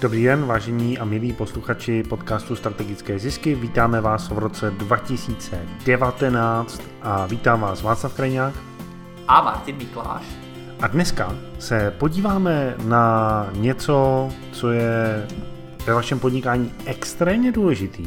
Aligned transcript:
Dobrý 0.00 0.24
den, 0.24 0.46
vážení 0.46 0.98
a 0.98 1.04
milí 1.04 1.32
posluchači 1.32 2.02
podcastu 2.02 2.56
Strategické 2.56 3.18
zisky. 3.18 3.54
Vítáme 3.54 4.00
vás 4.00 4.30
v 4.30 4.38
roce 4.38 4.70
2019 4.70 6.82
a 7.02 7.26
vítám 7.26 7.60
vás 7.60 7.82
Václav 7.82 8.14
Krajňák 8.14 8.54
a 9.28 9.42
Martin 9.42 9.76
Mikláš. 9.76 10.22
A 10.80 10.86
dneska 10.86 11.34
se 11.58 11.94
podíváme 11.98 12.74
na 12.84 13.46
něco, 13.52 14.28
co 14.52 14.70
je 14.70 15.26
ve 15.86 15.94
vašem 15.94 16.18
podnikání 16.18 16.72
extrémně 16.86 17.52
důležitý 17.52 18.06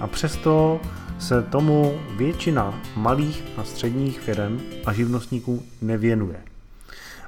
a 0.00 0.06
přesto 0.06 0.80
se 1.18 1.42
tomu 1.42 2.00
většina 2.16 2.74
malých 2.96 3.44
a 3.56 3.64
středních 3.64 4.20
firm 4.20 4.60
a 4.86 4.92
živnostníků 4.92 5.62
nevěnuje. 5.80 6.40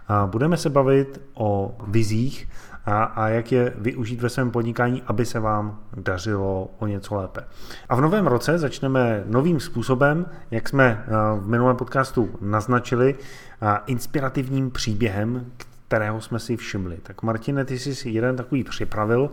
A 0.09 0.27
budeme 0.27 0.57
se 0.57 0.71
bavit 0.71 1.21
o 1.35 1.77
vizích 1.87 2.49
a, 2.87 3.05
a 3.05 3.29
jak 3.29 3.53
je 3.53 3.73
využít 3.77 4.21
ve 4.21 4.29
svém 4.29 4.51
podnikání, 4.51 5.03
aby 5.07 5.27
se 5.27 5.41
vám 5.41 5.81
dařilo 5.97 6.71
o 6.79 6.87
něco 6.87 7.15
lépe. 7.15 7.45
A 7.89 7.97
v 7.97 8.01
novém 8.01 8.27
roce 8.27 8.59
začneme 8.59 9.23
novým 9.27 9.61
způsobem, 9.61 10.27
jak 10.51 10.69
jsme 10.69 11.05
v 11.39 11.49
minulém 11.49 11.77
podcastu 11.77 12.31
naznačili, 12.41 13.15
inspirativním 13.87 14.71
příběhem, 14.71 15.47
kterého 15.89 16.21
jsme 16.21 16.39
si 16.39 16.57
všimli. 16.57 16.99
Tak 17.03 17.23
Martine, 17.23 17.65
ty 17.65 17.79
jsi 17.79 17.95
si 17.95 18.11
jeden 18.11 18.37
takový 18.37 18.65
připravil. 18.65 19.31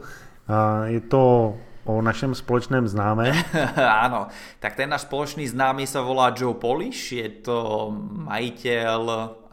Je 0.85 0.99
to 0.99 1.55
o 1.83 2.01
našem 2.01 2.35
společném 2.35 2.87
známém. 2.87 3.35
Áno, 4.05 4.29
tak 4.61 4.77
ten 4.77 4.89
náš 4.89 5.09
spoločný 5.09 5.49
známy 5.49 5.89
sa 5.89 6.05
volá 6.05 6.29
Joe 6.29 6.53
Polish, 6.53 7.17
je 7.17 7.41
to 7.41 7.89
majiteľ 8.29 9.01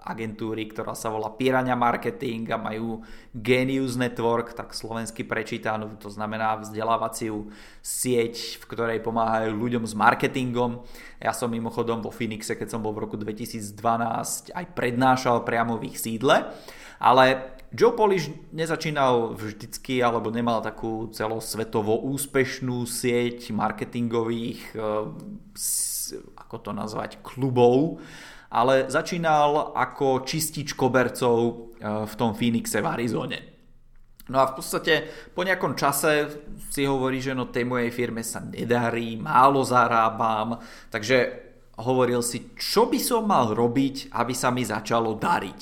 agentúry, 0.09 0.65
ktorá 0.73 0.97
sa 0.97 1.13
volá 1.13 1.29
Pirania 1.37 1.77
Marketing 1.77 2.49
a 2.49 2.57
majú 2.57 3.05
Genius 3.37 4.01
Network, 4.01 4.57
tak 4.57 4.73
slovensky 4.73 5.29
prečítanú, 5.29 6.01
to 6.01 6.09
znamená 6.09 6.57
vzdelávaciu 6.65 7.53
sieť, 7.85 8.57
v 8.57 8.65
ktorej 8.65 8.99
pomáhajú 9.05 9.53
ľuďom 9.53 9.85
s 9.85 9.93
marketingom. 9.93 10.81
Ja 11.21 11.37
som 11.37 11.53
mimochodom 11.53 12.01
vo 12.01 12.09
Phoenixe, 12.09 12.57
keď 12.57 12.73
som 12.73 12.81
bol 12.81 12.97
v 12.97 13.05
roku 13.05 13.21
2012, 13.21 14.57
aj 14.57 14.67
prednášal 14.73 15.45
priamo 15.45 15.77
v 15.77 15.93
ich 15.93 16.01
sídle, 16.01 16.49
ale 16.97 17.59
Joe 17.69 17.93
Polish 17.93 18.33
nezačínal 18.49 19.37
vždycky 19.37 20.01
alebo 20.01 20.33
nemal 20.33 20.65
takú 20.65 21.13
celosvetovo 21.13 22.01
úspešnú 22.01 22.89
sieť 22.89 23.53
marketingových, 23.53 24.73
eh, 24.73 24.83
ako 26.41 26.57
to 26.65 26.71
nazvať, 26.73 27.21
klubov, 27.21 28.01
ale 28.49 28.89
začínal 28.89 29.77
ako 29.77 30.25
čistič 30.25 30.73
kobercov 30.73 31.37
e, 31.39 31.53
v 32.09 32.15
tom 32.17 32.33
Phoenixe 32.33 32.81
v 32.81 32.89
Arizone. 32.89 33.39
No 34.29 34.45
a 34.45 34.49
v 34.53 34.61
podstate 34.61 35.09
po 35.33 35.41
nejakom 35.41 35.73
čase 35.73 36.29
si 36.69 36.85
hovorí, 36.85 37.21
že 37.21 37.33
no 37.33 37.49
tej 37.49 37.65
mojej 37.65 37.89
firme 37.89 38.21
sa 38.21 38.45
nedarí, 38.45 39.17
málo 39.17 39.65
zarábam, 39.65 40.61
takže 40.93 41.49
hovoril 41.81 42.21
si, 42.21 42.53
čo 42.59 42.93
by 42.93 43.01
som 43.01 43.25
mal 43.25 43.57
robiť, 43.57 44.13
aby 44.13 44.35
sa 44.37 44.53
mi 44.53 44.69
začalo 44.69 45.17
dariť. 45.17 45.61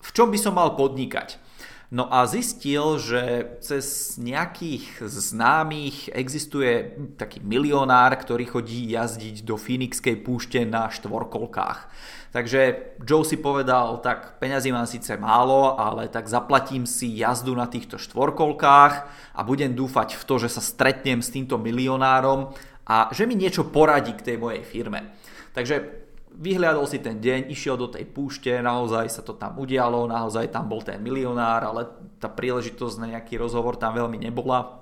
V 0.00 0.10
čom 0.16 0.32
by 0.32 0.38
som 0.40 0.56
mal 0.56 0.72
podnikať? 0.72 1.49
No 1.90 2.06
a 2.06 2.22
zistil, 2.22 3.02
že 3.02 3.50
cez 3.58 4.14
nejakých 4.14 5.02
známych 5.10 6.06
existuje 6.14 6.94
taký 7.18 7.42
milionár, 7.42 8.14
ktorý 8.14 8.46
chodí 8.46 8.94
jazdiť 8.94 9.42
do 9.42 9.58
Phoenixkej 9.58 10.22
púšte 10.22 10.62
na 10.62 10.86
štvorkolkách. 10.86 11.90
Takže 12.30 12.94
Joe 13.02 13.26
si 13.26 13.42
povedal, 13.42 13.98
tak 14.06 14.38
peňazí 14.38 14.70
mám 14.70 14.86
síce 14.86 15.18
málo, 15.18 15.74
ale 15.74 16.06
tak 16.06 16.30
zaplatím 16.30 16.86
si 16.86 17.18
jazdu 17.18 17.58
na 17.58 17.66
týchto 17.66 17.98
štvorkolkách 17.98 18.94
a 19.34 19.40
budem 19.42 19.74
dúfať 19.74 20.14
v 20.14 20.22
to, 20.22 20.38
že 20.38 20.46
sa 20.46 20.62
stretnem 20.62 21.18
s 21.18 21.34
týmto 21.34 21.58
milionárom 21.58 22.54
a 22.86 23.10
že 23.10 23.26
mi 23.26 23.34
niečo 23.34 23.66
poradí 23.66 24.14
k 24.14 24.30
tej 24.30 24.36
mojej 24.38 24.62
firme. 24.62 25.10
Takže 25.58 25.99
vyhľadol 26.36 26.86
si 26.86 27.02
ten 27.02 27.18
deň, 27.18 27.50
išiel 27.50 27.74
do 27.74 27.90
tej 27.90 28.06
púšte, 28.06 28.50
naozaj 28.62 29.10
sa 29.10 29.22
to 29.26 29.34
tam 29.34 29.58
udialo, 29.58 30.06
naozaj 30.06 30.50
tam 30.54 30.70
bol 30.70 30.80
ten 30.80 31.02
milionár, 31.02 31.66
ale 31.66 31.88
tá 32.22 32.30
príležitosť 32.30 32.96
na 33.02 33.06
nejaký 33.16 33.36
rozhovor 33.40 33.74
tam 33.80 33.96
veľmi 33.96 34.20
nebola. 34.20 34.80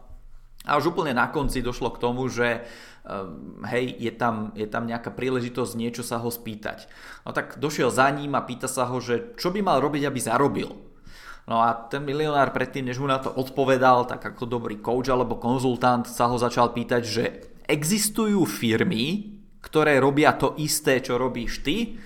A 0.69 0.77
už 0.77 0.93
úplne 0.93 1.17
na 1.17 1.31
konci 1.33 1.65
došlo 1.65 1.95
k 1.95 2.03
tomu, 2.03 2.29
že 2.29 2.67
ehm, 3.07 3.65
hej, 3.71 3.97
je 3.97 4.13
tam, 4.13 4.53
je 4.53 4.69
tam 4.69 4.85
nejaká 4.85 5.15
príležitosť 5.15 5.73
niečo 5.79 6.05
sa 6.05 6.21
ho 6.21 6.29
spýtať. 6.29 6.91
No 7.25 7.33
tak 7.33 7.57
došiel 7.57 7.89
za 7.89 8.11
ním 8.13 8.37
a 8.37 8.45
pýta 8.45 8.69
sa 8.69 8.85
ho, 8.85 9.01
že 9.01 9.33
čo 9.41 9.49
by 9.49 9.65
mal 9.65 9.79
robiť, 9.81 10.05
aby 10.05 10.21
zarobil. 10.21 10.69
No 11.49 11.65
a 11.65 11.73
ten 11.89 12.05
milionár 12.05 12.53
predtým, 12.53 12.85
než 12.85 13.01
mu 13.01 13.09
na 13.09 13.17
to 13.17 13.33
odpovedal, 13.33 14.05
tak 14.05 14.21
ako 14.21 14.45
dobrý 14.45 14.85
coach 14.85 15.09
alebo 15.09 15.41
konzultant 15.41 16.05
sa 16.05 16.29
ho 16.29 16.37
začal 16.37 16.77
pýtať, 16.77 17.03
že 17.09 17.25
existujú 17.65 18.45
firmy, 18.45 19.38
ktoré 19.63 19.99
robia 19.99 20.35
to 20.35 20.55
isté, 20.59 21.03
čo 21.03 21.19
robíš 21.19 21.63
ty? 21.67 21.99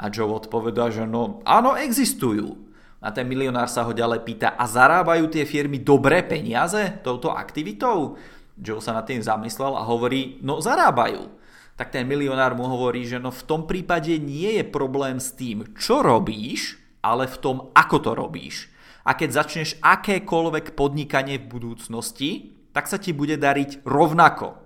A 0.00 0.08
Joe 0.08 0.32
odpovedá, 0.32 0.88
že 0.88 1.04
no 1.04 1.44
áno, 1.44 1.76
existujú. 1.76 2.70
A 3.00 3.12
ten 3.16 3.24
milionár 3.24 3.68
sa 3.68 3.88
ho 3.88 3.96
ďalej 3.96 4.20
pýta, 4.28 4.52
a 4.60 4.68
zarábajú 4.68 5.32
tie 5.32 5.48
firmy 5.48 5.80
dobré 5.80 6.20
peniaze 6.20 7.00
touto 7.00 7.32
aktivitou? 7.32 8.20
Joe 8.60 8.84
sa 8.84 8.92
nad 8.92 9.08
tým 9.08 9.24
zamyslel 9.24 9.72
a 9.72 9.88
hovorí, 9.88 10.36
no 10.44 10.60
zarábajú. 10.60 11.32
Tak 11.80 11.96
ten 11.96 12.04
milionár 12.04 12.52
mu 12.52 12.68
hovorí, 12.68 13.08
že 13.08 13.16
no 13.16 13.32
v 13.32 13.40
tom 13.48 13.64
prípade 13.64 14.20
nie 14.20 14.60
je 14.60 14.64
problém 14.68 15.16
s 15.16 15.32
tým, 15.32 15.64
čo 15.80 16.04
robíš, 16.04 16.76
ale 17.00 17.24
v 17.24 17.36
tom, 17.40 17.56
ako 17.72 17.96
to 18.04 18.12
robíš. 18.12 18.68
A 19.08 19.16
keď 19.16 19.32
začneš 19.32 19.80
akékoľvek 19.80 20.76
podnikanie 20.76 21.40
v 21.40 21.48
budúcnosti, 21.48 22.52
tak 22.76 22.84
sa 22.84 23.00
ti 23.00 23.16
bude 23.16 23.40
dariť 23.40 23.80
rovnako. 23.88 24.60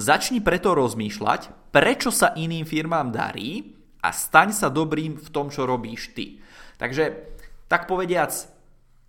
Začni 0.00 0.40
preto 0.40 0.72
rozmýšľať, 0.72 1.65
prečo 1.76 2.08
sa 2.08 2.32
iným 2.32 2.64
firmám 2.64 3.12
darí 3.12 3.76
a 4.00 4.08
staň 4.08 4.48
sa 4.56 4.72
dobrým 4.72 5.20
v 5.20 5.28
tom, 5.28 5.52
čo 5.52 5.68
robíš 5.68 6.16
ty. 6.16 6.40
Takže, 6.80 7.36
tak 7.68 7.84
povediac, 7.84 8.32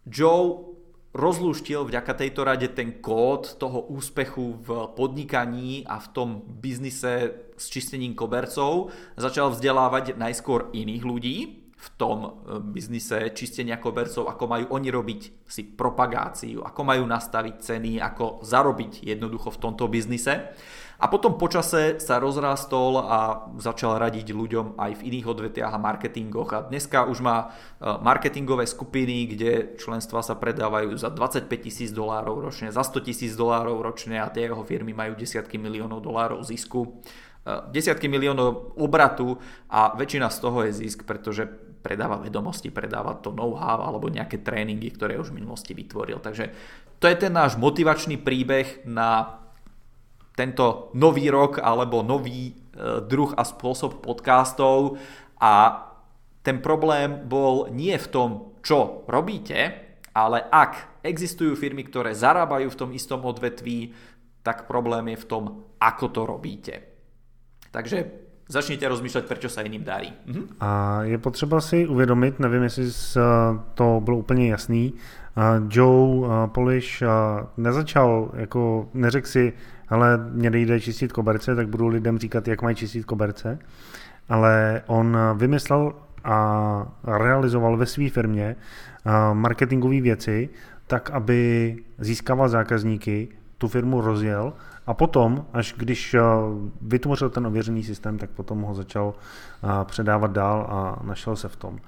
Joe 0.03 0.75
rozlúštil 1.16 1.88
vďaka 1.88 2.11
tejto 2.11 2.44
rade 2.44 2.67
ten 2.75 3.00
kód 3.00 3.56
toho 3.56 3.88
úspechu 3.88 4.59
v 4.59 4.91
podnikaní 5.00 5.88
a 5.88 5.95
v 6.03 6.07
tom 6.11 6.29
biznise 6.44 7.47
s 7.56 7.72
čistením 7.72 8.11
kobercov. 8.19 8.91
Začal 9.16 9.56
vzdelávať 9.56 10.19
najskôr 10.19 10.67
iných 10.75 11.03
ľudí, 11.07 11.38
v 11.77 11.88
tom 11.94 12.17
e, 12.25 12.29
biznise 12.73 13.31
čistenia 13.38 13.77
kobercov, 13.77 14.25
ako 14.25 14.44
majú 14.50 14.66
oni 14.73 14.89
robiť 14.89 15.22
si 15.45 15.61
propagáciu, 15.63 16.66
ako 16.66 16.81
majú 16.81 17.06
nastaviť 17.06 17.56
ceny, 17.61 18.01
ako 18.01 18.41
zarobiť 18.41 19.06
jednoducho 19.06 19.53
v 19.53 19.61
tomto 19.61 19.85
biznise. 19.85 20.57
A 20.97 21.05
potom 21.05 21.37
počase 21.37 22.01
sa 22.01 22.17
rozrastol 22.17 22.97
a 22.97 23.45
začal 23.61 24.01
radiť 24.01 24.33
ľuďom 24.33 24.81
aj 24.81 24.91
v 24.97 25.05
iných 25.13 25.29
odvetiach 25.29 25.69
a 25.69 25.77
marketingoch. 25.77 26.49
A 26.57 26.65
dneska 26.65 27.05
už 27.05 27.21
má 27.21 27.37
e, 27.45 27.85
marketingové 28.01 28.65
skupiny, 28.65 29.29
kde 29.29 29.77
členstva 29.77 30.25
sa 30.25 30.33
predávajú 30.33 30.97
za 30.97 31.13
25 31.13 31.45
tisíc 31.61 31.93
dolárov 31.93 32.49
ročne, 32.49 32.73
za 32.73 32.81
100 32.81 33.05
tisíc 33.05 33.37
dolárov 33.37 33.77
ročne 33.77 34.17
a 34.17 34.33
tie 34.33 34.49
jeho 34.49 34.65
firmy 34.65 34.97
majú 34.97 35.13
desiatky 35.13 35.61
miliónov 35.61 36.01
dolárov 36.01 36.41
zisku 36.41 36.97
desiatky 37.71 38.11
miliónov 38.11 38.75
obratu 38.75 39.39
a 39.71 39.95
väčšina 39.95 40.27
z 40.27 40.37
toho 40.43 40.67
je 40.67 40.71
zisk, 40.83 41.07
pretože 41.07 41.47
predáva 41.79 42.19
vedomosti, 42.19 42.67
predáva 42.67 43.15
to 43.15 43.31
know-how 43.31 43.87
alebo 43.87 44.11
nejaké 44.11 44.43
tréningy, 44.43 44.91
ktoré 44.91 45.15
už 45.15 45.31
v 45.31 45.39
minulosti 45.39 45.71
vytvoril. 45.71 46.19
Takže 46.19 46.51
to 46.99 47.05
je 47.07 47.15
ten 47.15 47.31
náš 47.31 47.55
motivačný 47.55 48.19
príbeh 48.19 48.83
na 48.83 49.39
tento 50.37 50.93
nový 50.93 51.33
rok 51.33 51.57
alebo 51.57 52.05
nový 52.05 52.53
e, 52.53 52.53
druh 53.01 53.33
a 53.33 53.41
spôsob 53.41 54.05
podcastov 54.05 55.01
a 55.41 55.81
ten 56.45 56.61
problém 56.61 57.25
bol 57.25 57.73
nie 57.73 57.97
v 57.97 58.07
tom, 58.07 58.29
čo 58.61 59.03
robíte, 59.09 59.57
ale 60.13 60.45
ak 60.45 61.01
existujú 61.01 61.57
firmy, 61.57 61.83
ktoré 61.89 62.13
zarábajú 62.13 62.69
v 62.69 62.79
tom 62.79 62.89
istom 62.94 63.25
odvetví, 63.25 63.97
tak 64.45 64.69
problém 64.69 65.12
je 65.12 65.17
v 65.17 65.25
tom, 65.25 65.44
ako 65.81 66.06
to 66.13 66.21
robíte. 66.25 66.73
Takže 67.71 68.06
začněte 68.50 68.88
rozmýšlet, 68.88 69.25
proč 69.25 69.51
se 69.51 69.63
jiným 69.63 69.83
darí. 69.83 70.13
Mhm. 70.25 70.47
A 70.59 71.03
je 71.03 71.17
potřeba 71.17 71.62
si 71.62 71.88
uvědomit, 71.88 72.39
nevím, 72.39 72.63
jestli 72.63 72.85
to 73.73 74.01
bylo 74.03 74.17
úplně 74.17 74.51
jasný, 74.51 74.94
Joe 75.69 76.27
Polish 76.47 77.03
nezačal, 77.57 78.31
jako 78.33 78.89
neřekl 78.94 79.27
si, 79.27 79.53
ale 79.89 80.18
mě 80.31 80.50
nejde 80.50 80.80
čistit 80.80 81.12
koberce, 81.12 81.56
tak 81.56 81.68
budu 81.68 81.88
lidem 81.88 82.19
říkat, 82.19 82.48
jak 82.48 82.62
mají 82.62 82.75
čistit 82.75 83.06
koberce, 83.06 83.60
ale 84.30 84.81
on 84.88 85.18
vymyslel 85.36 85.94
a 86.24 86.88
realizoval 87.04 87.78
ve 87.78 87.86
své 87.86 88.10
firmě 88.10 88.56
marketingové 89.34 90.01
věci, 90.01 90.50
tak, 90.88 91.10
aby 91.10 91.75
získával 91.98 92.50
zákazníky, 92.50 93.28
tu 93.57 93.68
firmu 93.68 94.01
rozjel 94.01 94.54
a 94.88 94.94
potom, 94.94 95.45
až 95.54 95.74
když 95.78 96.13
eh, 96.13 96.22
vytvořil 96.81 97.30
ten 97.30 97.48
ověřený 97.48 97.84
systém, 97.84 98.18
tak 98.18 98.30
potom 98.30 98.62
ho 98.62 98.74
začal 98.74 99.13
eh, 99.13 99.68
předávat 99.86 100.31
dál 100.31 100.68
a 100.69 101.04
našel 101.04 101.36
se 101.36 101.50
v 101.50 101.56
tom. 101.56 101.80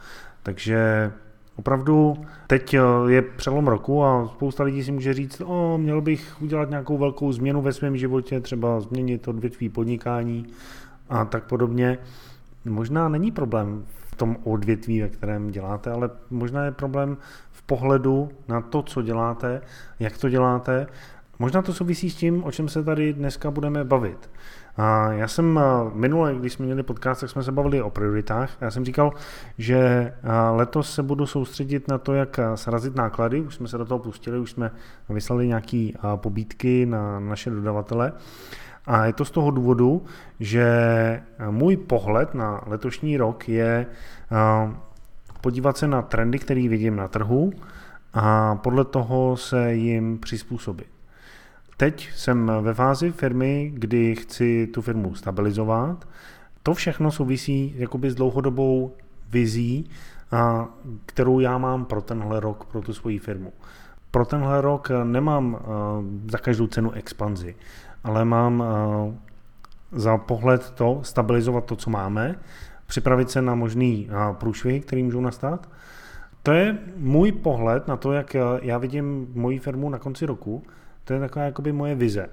Takže 0.44 1.12
Opravdu 1.60 2.18
teď 2.48 2.76
je 3.08 3.22
přelom 3.22 3.68
roku 3.68 4.04
a 4.04 4.28
spousta 4.28 4.64
lidí 4.64 4.84
si 4.84 4.92
může 4.92 5.14
říct, 5.14 5.42
o, 5.46 5.78
měl 5.78 6.02
bych 6.02 6.42
udělat 6.42 6.70
nějakou 6.70 6.98
velkou 6.98 7.32
změnu 7.32 7.62
ve 7.62 7.74
svém 7.74 7.98
životě, 7.98 8.40
třeba 8.40 8.80
změnit 8.80 9.28
odvětví 9.28 9.70
podnikání 9.70 10.46
a 11.10 11.26
tak 11.26 11.44
podobně. 11.44 11.98
Možná 12.66 13.10
není 13.10 13.32
problém 13.32 13.86
v 14.12 14.16
tom 14.16 14.38
odvětví, 14.44 15.02
ve 15.02 15.10
kterém 15.10 15.52
děláte, 15.52 15.92
ale 15.92 16.10
možná 16.30 16.66
je 16.66 16.72
problém 16.72 17.18
v 17.52 17.62
pohledu 17.62 18.30
na 18.48 18.62
to, 18.62 18.82
co 18.82 19.02
děláte, 19.02 19.62
jak 20.00 20.18
to 20.18 20.30
děláte. 20.30 20.88
Možná 21.40 21.62
to 21.62 21.74
souvisí 21.74 22.10
s 22.10 22.16
tím, 22.16 22.44
o 22.44 22.52
čem 22.52 22.70
se 22.70 22.84
tady 22.84 23.14
dneska 23.14 23.52
budeme 23.52 23.84
bavit. 23.84 24.30
Já 25.12 25.28
jsem 25.28 25.60
minule, 25.94 26.36
když 26.36 26.54
jsme 26.54 26.66
měli 26.66 26.84
podcast, 26.84 27.22
tak 27.22 27.30
jsme 27.30 27.44
se 27.44 27.52
bavili 27.52 27.82
o 27.82 27.90
prioritách. 27.90 28.50
Já 28.62 28.72
jsem 28.72 28.86
říkal, 28.86 29.14
že 29.58 30.14
letos 30.52 30.94
se 30.94 31.04
budu 31.04 31.26
soustředit 31.26 31.88
na 31.88 31.98
to, 31.98 32.14
jak 32.14 32.40
srazit 32.56 32.96
náklady. 32.96 33.42
Už 33.42 33.56
jsme 33.56 33.68
se 33.68 33.78
do 33.78 33.86
toho 33.86 34.00
pustili, 34.00 34.40
už 34.40 34.52
jsme 34.52 34.72
vyslali 35.10 35.48
nějaké 35.48 35.90
pobídky 36.16 36.86
na 36.86 37.20
naše 37.20 37.50
dodavatele. 37.50 38.14
A 38.86 39.06
je 39.06 39.14
to 39.14 39.26
z 39.26 39.32
toho 39.32 39.52
důvodu, 39.52 40.06
že 40.40 41.22
můj 41.50 41.78
pohled 41.78 42.34
na 42.34 42.62
letošní 42.66 43.18
rok 43.18 43.50
je 43.50 43.86
podívat 45.42 45.78
se 45.78 45.88
na 45.88 46.02
trendy, 46.02 46.40
které 46.40 46.70
vidím 46.70 46.96
na 46.96 47.08
trhu 47.08 47.52
a 48.14 48.56
podle 48.56 48.86
toho 48.86 49.38
se 49.38 49.74
jim 49.74 50.18
přizpůsobit. 50.18 50.88
Teď 51.80 52.10
jsem 52.16 52.52
ve 52.62 52.74
fázi 52.74 53.12
firmy, 53.12 53.72
kdy 53.74 54.16
chci 54.16 54.68
tu 54.68 54.82
firmu 54.82 55.16
stabilizovat. 55.16 56.08
To 56.64 56.74
všechno 56.74 57.12
souvisí 57.12 57.74
jakoby 57.78 58.12
s 58.12 58.16
dlouhodobou 58.16 58.96
vizí, 59.30 59.90
kterou 61.06 61.40
já 61.40 61.58
mám 61.58 61.86
pro 61.86 62.02
tenhle 62.02 62.40
rok, 62.40 62.66
pro 62.66 62.82
tu 62.82 62.94
svoji 62.94 63.20
firmu. 63.20 63.54
Pro 64.12 64.26
tenhle 64.26 64.62
rok 64.62 64.90
nemám 65.04 65.60
za 66.32 66.38
každou 66.38 66.68
cenu 66.68 66.92
expanzi, 66.92 67.56
ale 68.04 68.26
mám 68.26 68.64
za 69.92 70.18
pohled 70.18 70.72
to 70.72 71.00
stabilizovat 71.04 71.66
to, 71.66 71.76
co 71.76 71.90
máme, 71.90 72.36
připravit 72.86 73.30
se 73.30 73.42
na 73.42 73.56
možný 73.56 74.10
průšvihy, 74.32 74.80
které 74.80 75.04
můžou 75.04 75.22
nastat. 75.22 75.70
To 76.44 76.52
je 76.52 76.78
můj 76.98 77.32
pohled 77.32 77.88
na 77.88 77.98
to, 77.98 78.12
jak 78.12 78.36
já 78.62 78.78
vidím 78.78 79.28
moji 79.34 79.60
firmu 79.60 79.90
na 79.90 80.00
konci 80.00 80.26
roku 80.26 80.64
to 81.10 81.14
je 81.14 81.20
taková 81.20 81.46
jakoby 81.46 81.72
moje 81.72 81.96
vize. 81.96 82.30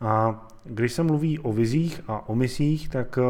A 0.00 0.46
když 0.64 0.92
se 0.92 1.02
mluví 1.02 1.38
o 1.38 1.52
vizích 1.52 2.00
a 2.08 2.28
o 2.28 2.34
misích, 2.34 2.88
tak 2.88 3.18
eh, 3.18 3.22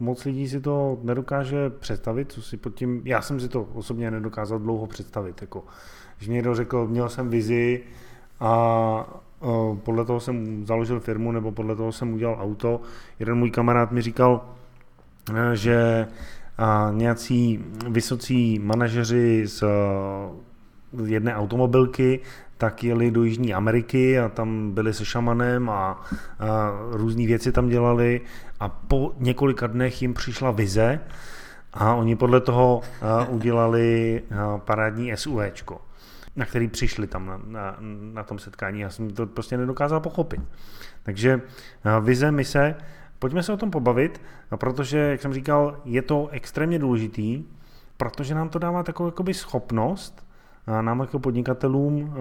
moc 0.00 0.24
lidí 0.24 0.48
si 0.48 0.60
to 0.60 0.98
nedokáže 1.02 1.70
představit, 1.70 2.32
co 2.32 2.42
si 2.42 2.56
pod 2.56 2.74
tím, 2.74 3.02
já 3.04 3.22
jsem 3.22 3.40
si 3.40 3.48
to 3.48 3.62
osobně 3.62 4.10
nedokázal 4.10 4.58
dlouho 4.58 4.86
představit, 4.86 5.40
jako, 5.40 5.64
že 6.18 6.32
někdo 6.32 6.54
řekl, 6.54 6.86
měl 6.86 7.08
jsem 7.08 7.28
vizi 7.28 7.82
a 8.40 9.22
eh, 9.42 9.76
podle 9.84 10.04
toho 10.04 10.20
jsem 10.20 10.66
založil 10.66 11.00
firmu 11.00 11.32
nebo 11.32 11.52
podle 11.52 11.76
toho 11.76 11.92
jsem 11.92 12.14
udělal 12.14 12.38
auto. 12.40 12.80
Jeden 13.18 13.34
můj 13.34 13.50
kamarád 13.50 13.92
mi 13.92 14.02
říkal, 14.02 14.50
eh, 15.30 15.56
že 15.56 16.06
nějací 16.92 17.64
vysocí 17.88 18.58
manažeři 18.58 19.46
z 19.46 19.64
jedné 21.04 21.36
automobilky 21.36 22.20
tak 22.60 22.84
jeli 22.84 23.10
do 23.10 23.24
Jižní 23.24 23.54
Ameriky 23.54 24.18
a 24.18 24.28
tam 24.28 24.72
byli 24.72 24.94
se 24.94 25.04
šamanem 25.04 25.70
a, 25.70 25.72
a 25.72 26.00
různé 26.90 27.26
věci 27.26 27.52
tam 27.52 27.68
dělali 27.68 28.20
a 28.60 28.68
po 28.68 29.12
několika 29.18 29.66
dnech 29.66 30.02
jim 30.02 30.14
přišla 30.14 30.50
vize 30.50 31.00
a 31.72 31.94
oni 31.94 32.16
podle 32.16 32.40
toho 32.40 32.80
udělali 33.28 34.22
parádní 34.58 35.16
SUVčko, 35.16 35.80
na 36.36 36.44
který 36.44 36.68
přišli 36.68 37.06
tam 37.06 37.26
na, 37.26 37.40
na, 37.46 37.76
na 38.12 38.22
tom 38.22 38.38
setkání. 38.38 38.80
Já 38.80 38.90
jsem 38.90 39.10
to 39.10 39.26
prostě 39.26 39.56
nedokázal 39.56 40.00
pochopit. 40.00 40.40
Takže 41.02 41.40
vize, 42.00 42.32
mise, 42.32 42.74
pojďme 43.18 43.42
se 43.42 43.52
o 43.52 43.56
tom 43.56 43.70
pobavit, 43.70 44.20
protože, 44.56 44.98
jak 44.98 45.22
jsem 45.22 45.34
říkal, 45.34 45.80
je 45.84 46.02
to 46.02 46.28
extrémně 46.28 46.78
důležitý, 46.78 47.44
protože 47.96 48.34
nám 48.34 48.48
to 48.48 48.58
dává 48.58 48.82
takovou 48.82 49.08
jakoby 49.08 49.34
schopnost 49.34 50.29
nám 50.80 51.00
jako 51.00 51.18
podnikatelům 51.18 52.14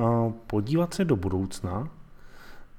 podívat 0.47 0.93
se 0.93 1.05
do 1.05 1.15
budoucna, 1.15 1.87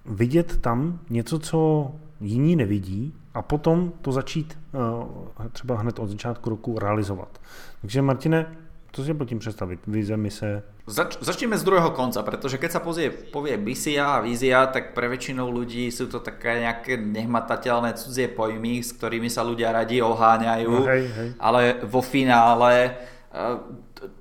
vidět 0.07 0.57
tam 0.61 0.99
něco, 1.11 1.39
co 1.39 1.91
jiní 2.21 2.57
nevidí 2.57 3.15
a 3.35 3.43
potom 3.43 3.93
to 4.03 4.13
začít 4.13 4.59
třeba 5.53 5.77
hned 5.77 5.99
od 5.99 6.09
začátku 6.09 6.51
roku 6.51 6.79
realizovat. 6.79 7.41
Takže 7.81 8.03
Martine, 8.03 8.47
co 8.93 9.05
si 9.05 9.15
pod 9.15 9.25
tím 9.25 9.39
představit? 9.39 9.81
Vize, 9.87 10.17
mise? 10.17 10.63
Zač, 10.87 11.23
začneme 11.23 11.59
z 11.59 11.63
druhého 11.63 11.91
konca, 11.91 12.23
protože 12.23 12.59
keď 12.59 12.71
sa 12.73 12.81
povie, 12.83 13.11
povie 13.31 13.55
visia 13.55 14.19
a 14.19 14.21
vízia, 14.21 14.67
tak 14.67 14.91
pre 14.91 15.07
väčšinou 15.07 15.47
ľudí 15.47 15.87
sú 15.87 16.11
to 16.11 16.19
také 16.19 16.67
nejaké 16.67 16.99
nehmatateľné 16.99 17.95
cudzie 17.95 18.27
pojmy, 18.27 18.83
s 18.83 18.99
ktorými 18.99 19.31
sa 19.31 19.47
ľudia 19.47 19.71
radi 19.71 20.03
oháňajú, 20.03 20.73
no, 20.75 20.91
hej, 20.91 21.07
hej. 21.07 21.29
ale 21.39 21.79
vo 21.87 22.03
finále 22.03 22.99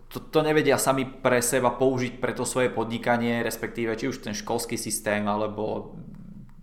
to, 0.10 0.18
to 0.18 0.42
nevedia 0.42 0.82
sami 0.82 1.06
pre 1.06 1.38
seba 1.40 1.70
použiť 1.70 2.18
pre 2.18 2.34
to 2.34 2.42
svoje 2.42 2.74
podnikanie, 2.74 3.46
respektíve 3.46 3.94
či 3.94 4.10
už 4.10 4.26
ten 4.26 4.34
školský 4.34 4.74
systém 4.74 5.22
alebo 5.30 5.94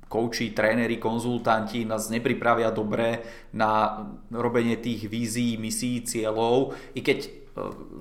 kouči, 0.06 0.50
tréneri, 0.50 0.98
konzultanti 0.98 1.86
nás 1.86 2.10
nepripravia 2.10 2.70
dobre 2.70 3.22
na 3.54 4.02
robenie 4.30 4.78
tých 4.78 5.06
vízií, 5.06 5.58
misií, 5.58 6.02
cieľov. 6.02 6.74
I 6.94 7.02
keď 7.02 7.18
e, 7.26 7.28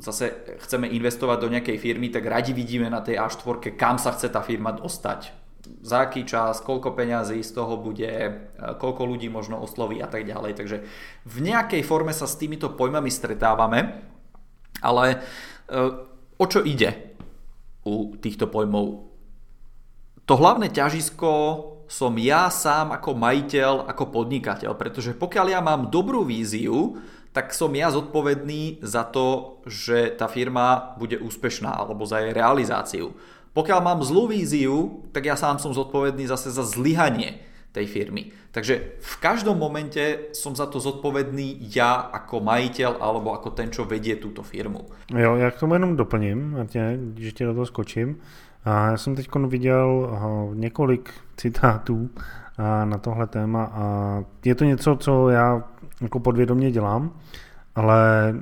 zase 0.06 0.58
chceme 0.66 0.90
investovať 0.90 1.38
do 1.42 1.52
nejakej 1.54 1.78
firmy, 1.82 2.14
tak 2.14 2.30
radi 2.30 2.54
vidíme 2.54 2.90
na 2.90 3.02
tej 3.02 3.18
A4, 3.18 3.74
kam 3.74 3.98
sa 3.98 4.14
chce 4.14 4.30
tá 4.30 4.46
firma 4.46 4.74
dostať. 4.74 5.34
Za 5.82 6.06
aký 6.06 6.30
čas, 6.30 6.62
koľko 6.62 6.94
peňazí 6.94 7.42
z 7.42 7.52
toho 7.58 7.74
bude, 7.82 8.06
e, 8.06 8.32
koľko 8.78 9.02
ľudí 9.02 9.30
možno 9.34 9.58
osloví 9.58 9.98
a 10.02 10.10
tak 10.10 10.30
ďalej. 10.30 10.58
Takže 10.58 10.78
v 11.26 11.38
nejakej 11.42 11.82
forme 11.82 12.14
sa 12.14 12.30
s 12.30 12.38
týmito 12.38 12.70
pojmami 12.78 13.10
stretávame 13.10 14.14
ale 14.86 15.06
e, 15.10 15.18
o 16.38 16.46
čo 16.46 16.62
ide 16.62 17.18
u 17.82 18.14
týchto 18.22 18.46
pojmov? 18.46 19.10
To 20.26 20.34
hlavné 20.38 20.70
ťažisko 20.70 21.32
som 21.86 22.14
ja 22.18 22.50
sám 22.50 22.94
ako 22.94 23.14
majiteľ, 23.14 23.90
ako 23.90 24.10
podnikateľ, 24.10 24.74
pretože 24.74 25.14
pokiaľ 25.14 25.48
ja 25.54 25.62
mám 25.62 25.94
dobrú 25.94 26.26
víziu, 26.26 26.98
tak 27.30 27.52
som 27.52 27.70
ja 27.76 27.92
zodpovedný 27.92 28.80
za 28.82 29.06
to, 29.06 29.60
že 29.68 30.16
tá 30.16 30.26
firma 30.32 30.96
bude 30.98 31.20
úspešná 31.20 31.68
alebo 31.68 32.08
za 32.08 32.24
jej 32.24 32.32
realizáciu. 32.32 33.12
Pokiaľ 33.52 33.80
mám 33.84 34.00
zlú 34.02 34.32
víziu, 34.32 35.04
tak 35.12 35.28
ja 35.28 35.36
sám 35.36 35.60
som 35.60 35.76
zodpovedný 35.76 36.26
zase 36.28 36.52
za 36.52 36.64
zlyhanie 36.64 37.44
tej 37.76 37.92
firmy. 37.92 38.32
Takže 38.56 38.96
v 39.04 39.16
každom 39.20 39.60
momente 39.60 40.32
som 40.32 40.56
za 40.56 40.72
to 40.72 40.80
zodpovedný 40.80 41.60
ja 41.76 42.08
ako 42.08 42.40
majiteľ 42.40 43.04
alebo 43.04 43.36
ako 43.36 43.52
ten, 43.52 43.68
čo 43.68 43.84
vedie 43.84 44.16
túto 44.16 44.48
firmu. 44.48 44.88
Jo, 45.12 45.36
já 45.36 45.52
k 45.52 45.60
tomu 45.60 45.74
jenom 45.74 45.96
doplním, 45.96 46.52
Martine, 46.52 46.98
že 47.20 47.32
tě 47.32 47.46
do 47.46 47.54
toho 47.54 47.66
skočím. 47.66 48.18
A 48.66 48.88
já 48.88 48.98
jsem 48.98 49.16
teď 49.16 49.28
viděl 49.48 50.18
několik 50.54 51.14
citátů 51.38 52.10
na 52.86 52.98
tohle 52.98 53.28
téma 53.28 53.64
a 53.74 53.86
je 54.46 54.56
to 54.56 54.64
něco, 54.64 54.96
co 54.96 55.30
já 55.30 55.64
jako 56.02 56.20
podvědomě 56.20 56.72
dělám, 56.72 57.12
ale 57.76 58.34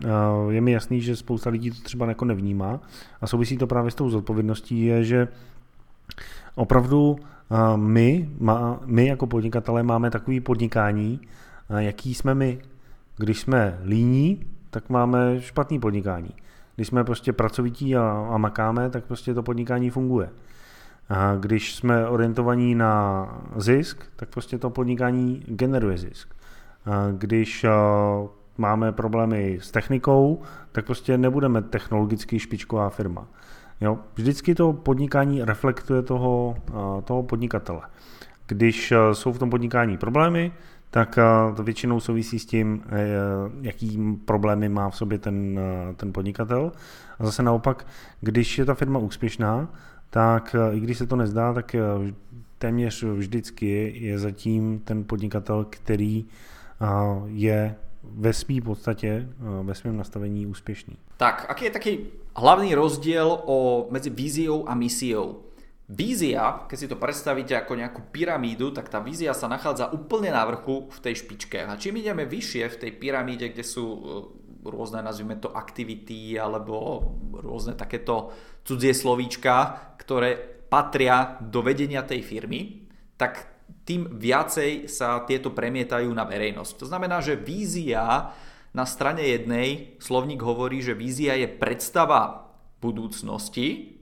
je 0.50 0.62
mi 0.62 0.72
jasný, 0.72 1.02
že 1.02 1.16
spousta 1.16 1.50
lidí 1.50 1.72
to 1.72 1.82
třeba 1.84 2.06
jako 2.06 2.26
nevnímá 2.26 2.80
a 3.22 3.28
souvisí 3.28 3.58
to 3.58 3.68
právě 3.68 3.92
s 3.92 3.96
tou 3.96 4.10
zodpovědností, 4.10 4.86
je, 4.86 5.04
že 5.04 5.28
opravdu 6.56 7.20
my, 7.76 8.30
my 8.86 9.08
jako 9.08 9.28
podnikatelé 9.28 9.84
máme 9.84 10.12
takový 10.12 10.40
podnikání, 10.40 11.22
jaký 11.78 12.14
jsme 12.14 12.36
my. 12.36 12.60
Když 13.18 13.40
jsme 13.40 13.80
líní, 13.86 14.46
tak 14.70 14.90
máme 14.90 15.42
špatný 15.42 15.80
podnikání. 15.80 16.30
Když 16.76 16.88
jsme 16.88 17.04
prostě 17.04 17.34
pracovití 17.34 17.96
a, 17.96 18.28
a 18.32 18.38
makáme, 18.38 18.90
tak 18.90 19.06
prostě 19.06 19.34
to 19.34 19.44
podnikání 19.44 19.90
funguje. 19.90 20.30
A 21.10 21.36
když 21.36 21.76
jsme 21.76 22.08
orientovaní 22.08 22.76
na 22.76 23.28
zisk, 23.56 24.04
tak 24.16 24.30
prostě 24.30 24.58
to 24.58 24.70
podnikání 24.70 25.44
generuje 25.48 25.98
zisk. 25.98 26.34
A 26.86 27.12
když 27.12 27.66
máme 28.58 28.92
problémy 28.92 29.60
s 29.62 29.72
technikou, 29.72 30.42
tak 30.72 30.86
prostě 30.86 31.18
nebudeme 31.18 31.62
technologicky 31.62 32.40
špičková 32.40 32.90
firma. 32.90 33.28
Jo? 33.82 34.00
Vždycky 34.16 34.56
to 34.56 34.74
podnikání 34.74 35.44
reflektuje 35.44 36.02
toho, 36.02 36.56
toho 37.06 37.24
podnikatele. 37.24 37.82
Když 38.48 38.94
jsou 39.14 39.34
v 39.34 39.40
tom 39.40 39.50
podnikání 39.50 39.98
problémy, 39.98 40.52
tak 40.92 41.20
to 41.56 41.64
většinou 41.64 42.00
souvisí 42.00 42.40
s 42.40 42.46
tím, 42.46 42.84
jaký 43.62 44.18
problémy 44.26 44.70
má 44.70 44.90
v 44.90 44.96
sobě 44.96 45.20
ten, 45.20 45.60
ten 45.96 46.14
podnikatel. 46.14 46.72
A 47.20 47.26
zase 47.26 47.44
naopak, 47.44 47.88
když 48.22 48.58
je 48.58 48.66
ta 48.66 48.74
firma 48.74 49.00
úspěšná, 49.00 49.70
tak 50.10 50.56
i 50.74 50.80
když 50.80 50.98
se 50.98 51.08
to 51.08 51.16
nezdá, 51.16 51.54
tak 51.54 51.76
téměř 52.58 53.04
vždycky 53.04 53.94
je 53.96 54.20
zatím 54.20 54.80
ten 54.80 55.04
podnikatel, 55.04 55.66
který 55.70 56.26
je 57.26 57.76
ve 58.04 58.34
své 58.34 58.62
podstatě, 58.62 59.30
ve 59.64 59.76
svém 59.76 59.98
nastavení 59.98 60.46
úspěšný. 60.48 60.98
Tak, 61.18 61.46
aký 61.50 61.66
je 61.66 61.72
taký 61.72 62.00
hlavný 62.38 62.74
rozdiel 62.74 63.30
o, 63.30 63.88
medzi 63.90 64.10
víziou 64.10 64.66
a 64.66 64.74
misiou. 64.74 65.50
Vízia, 65.84 66.64
keď 66.66 66.78
si 66.80 66.88
to 66.90 66.98
predstavíte 66.98 67.54
ako 67.54 67.76
nejakú 67.76 68.02
pyramídu, 68.10 68.72
tak 68.72 68.88
tá 68.88 69.04
vízia 69.04 69.36
sa 69.36 69.52
nachádza 69.52 69.92
úplne 69.92 70.32
na 70.32 70.42
vrchu 70.48 70.90
v 70.90 71.00
tej 71.04 71.22
špičke. 71.22 71.60
A 71.68 71.76
čím 71.76 72.00
ideme 72.00 72.24
vyššie 72.24 72.72
v 72.72 72.80
tej 72.88 72.92
pyramíde, 72.98 73.52
kde 73.52 73.62
sú 73.68 73.86
e, 73.86 74.00
rôzne, 74.64 75.04
nazvime 75.04 75.38
to, 75.38 75.52
aktivity 75.52 76.40
alebo 76.40 77.04
rôzne 77.36 77.76
takéto 77.76 78.32
cudzie 78.64 78.96
slovíčka, 78.96 79.92
ktoré 80.00 80.40
patria 80.72 81.38
do 81.44 81.62
vedenia 81.62 82.02
tej 82.02 82.26
firmy, 82.26 82.90
tak 83.20 83.54
tým 83.84 84.08
viacej 84.16 84.88
sa 84.88 85.22
tieto 85.28 85.52
premietajú 85.52 86.08
na 86.16 86.24
verejnosť. 86.24 86.74
To 86.80 86.86
znamená, 86.88 87.20
že 87.20 87.36
vízia 87.36 88.32
na 88.74 88.90
strane 88.90 89.22
jednej, 89.22 89.98
slovník 90.02 90.42
hovorí, 90.42 90.82
že 90.82 90.98
vízia 90.98 91.38
je 91.38 91.48
predstava 91.48 92.50
budúcnosti, 92.82 93.94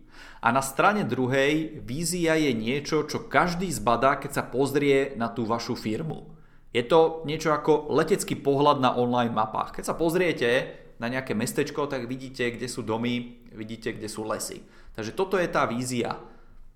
a 0.41 0.49
na 0.49 0.65
strane 0.65 1.05
druhej 1.05 1.85
vízia 1.85 2.33
je 2.33 2.49
niečo, 2.57 3.05
čo 3.05 3.29
každý 3.29 3.69
zbadá, 3.69 4.17
keď 4.17 4.41
sa 4.41 4.43
pozrie 4.49 5.13
na 5.13 5.29
tú 5.29 5.45
vašu 5.45 5.77
firmu. 5.77 6.33
Je 6.73 6.81
to 6.81 7.21
niečo 7.29 7.53
ako 7.53 7.93
letecký 7.93 8.33
pohľad 8.41 8.81
na 8.81 8.97
online 8.97 9.29
mapách. 9.29 9.77
Keď 9.77 9.83
sa 9.85 9.93
pozriete 9.93 10.49
na 10.97 11.13
nejaké 11.13 11.37
mestečko, 11.37 11.85
tak 11.85 12.09
vidíte, 12.09 12.57
kde 12.57 12.65
sú 12.65 12.81
domy, 12.81 13.37
vidíte, 13.53 13.93
kde 13.93 14.09
sú 14.09 14.25
lesy. 14.25 14.65
Takže 14.97 15.13
toto 15.13 15.37
je 15.37 15.45
tá 15.45 15.69
vízia. 15.69 16.17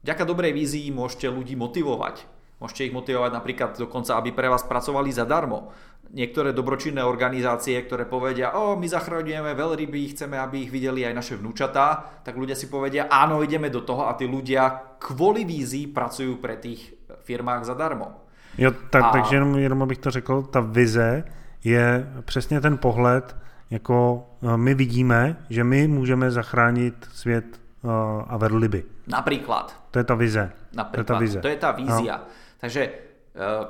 Vďaka 0.06 0.30
dobrej 0.30 0.54
vízii 0.54 0.94
môžete 0.94 1.26
ľudí 1.26 1.58
motivovať. 1.58 2.22
Môžete 2.62 2.86
ich 2.86 2.94
motivovať 2.94 3.32
napríklad 3.34 3.72
dokonca, 3.82 4.14
aby 4.22 4.30
pre 4.30 4.46
vás 4.46 4.62
pracovali 4.62 5.10
zadarmo 5.10 5.74
niektoré 6.14 6.54
dobročinné 6.54 7.04
organizácie, 7.04 7.80
ktoré 7.82 8.06
povedia, 8.06 8.54
o, 8.54 8.76
my 8.78 8.88
zachraňujeme 8.88 9.56
veľryby, 9.58 10.14
chceme, 10.14 10.38
aby 10.38 10.68
ich 10.68 10.72
videli 10.72 11.06
aj 11.08 11.14
naše 11.14 11.36
vnúčatá, 11.40 12.22
tak 12.22 12.38
ľudia 12.38 12.56
si 12.56 12.70
povedia, 12.70 13.08
áno, 13.10 13.42
ideme 13.42 13.70
do 13.70 13.82
toho 13.82 14.08
a 14.08 14.14
tí 14.14 14.30
ľudia 14.30 14.96
kvôli 15.02 15.46
vízii 15.46 15.90
pracujú 15.90 16.38
pre 16.38 16.62
tých 16.62 16.94
firmách 17.26 17.66
zadarmo. 17.66 18.26
Jo, 18.58 18.72
tak, 18.90 19.04
a... 19.04 19.12
takže 19.12 19.36
jenom, 19.36 19.58
jenom 19.58 19.82
abych 19.84 19.98
to 19.98 20.12
řekl, 20.12 20.42
ta 20.42 20.60
vize 20.60 21.24
je 21.64 22.08
přesně 22.26 22.62
ten 22.62 22.78
pohled, 22.78 23.36
jako 23.70 24.28
e, 24.42 24.58
my 24.58 24.74
vidíme, 24.74 25.38
že 25.50 25.64
my 25.64 25.88
můžeme 25.88 26.32
zachránit 26.32 27.08
svět 27.12 27.46
uh, 27.86 28.24
a 28.28 28.38
velryby. 28.38 28.84
Například. 29.08 29.76
To 29.92 30.00
je 30.00 30.04
ta 30.04 30.16
vize. 30.16 30.52
Napríklad. 30.74 30.94
To 30.94 31.00
je 31.00 31.04
ta 31.06 31.20
vize. 31.20 31.40
To 31.40 31.48
je 31.48 31.56
tá 31.56 31.72
vízia. 31.72 32.16
No. 32.18 32.24
Takže 32.60 32.82
uh, 32.90 33.66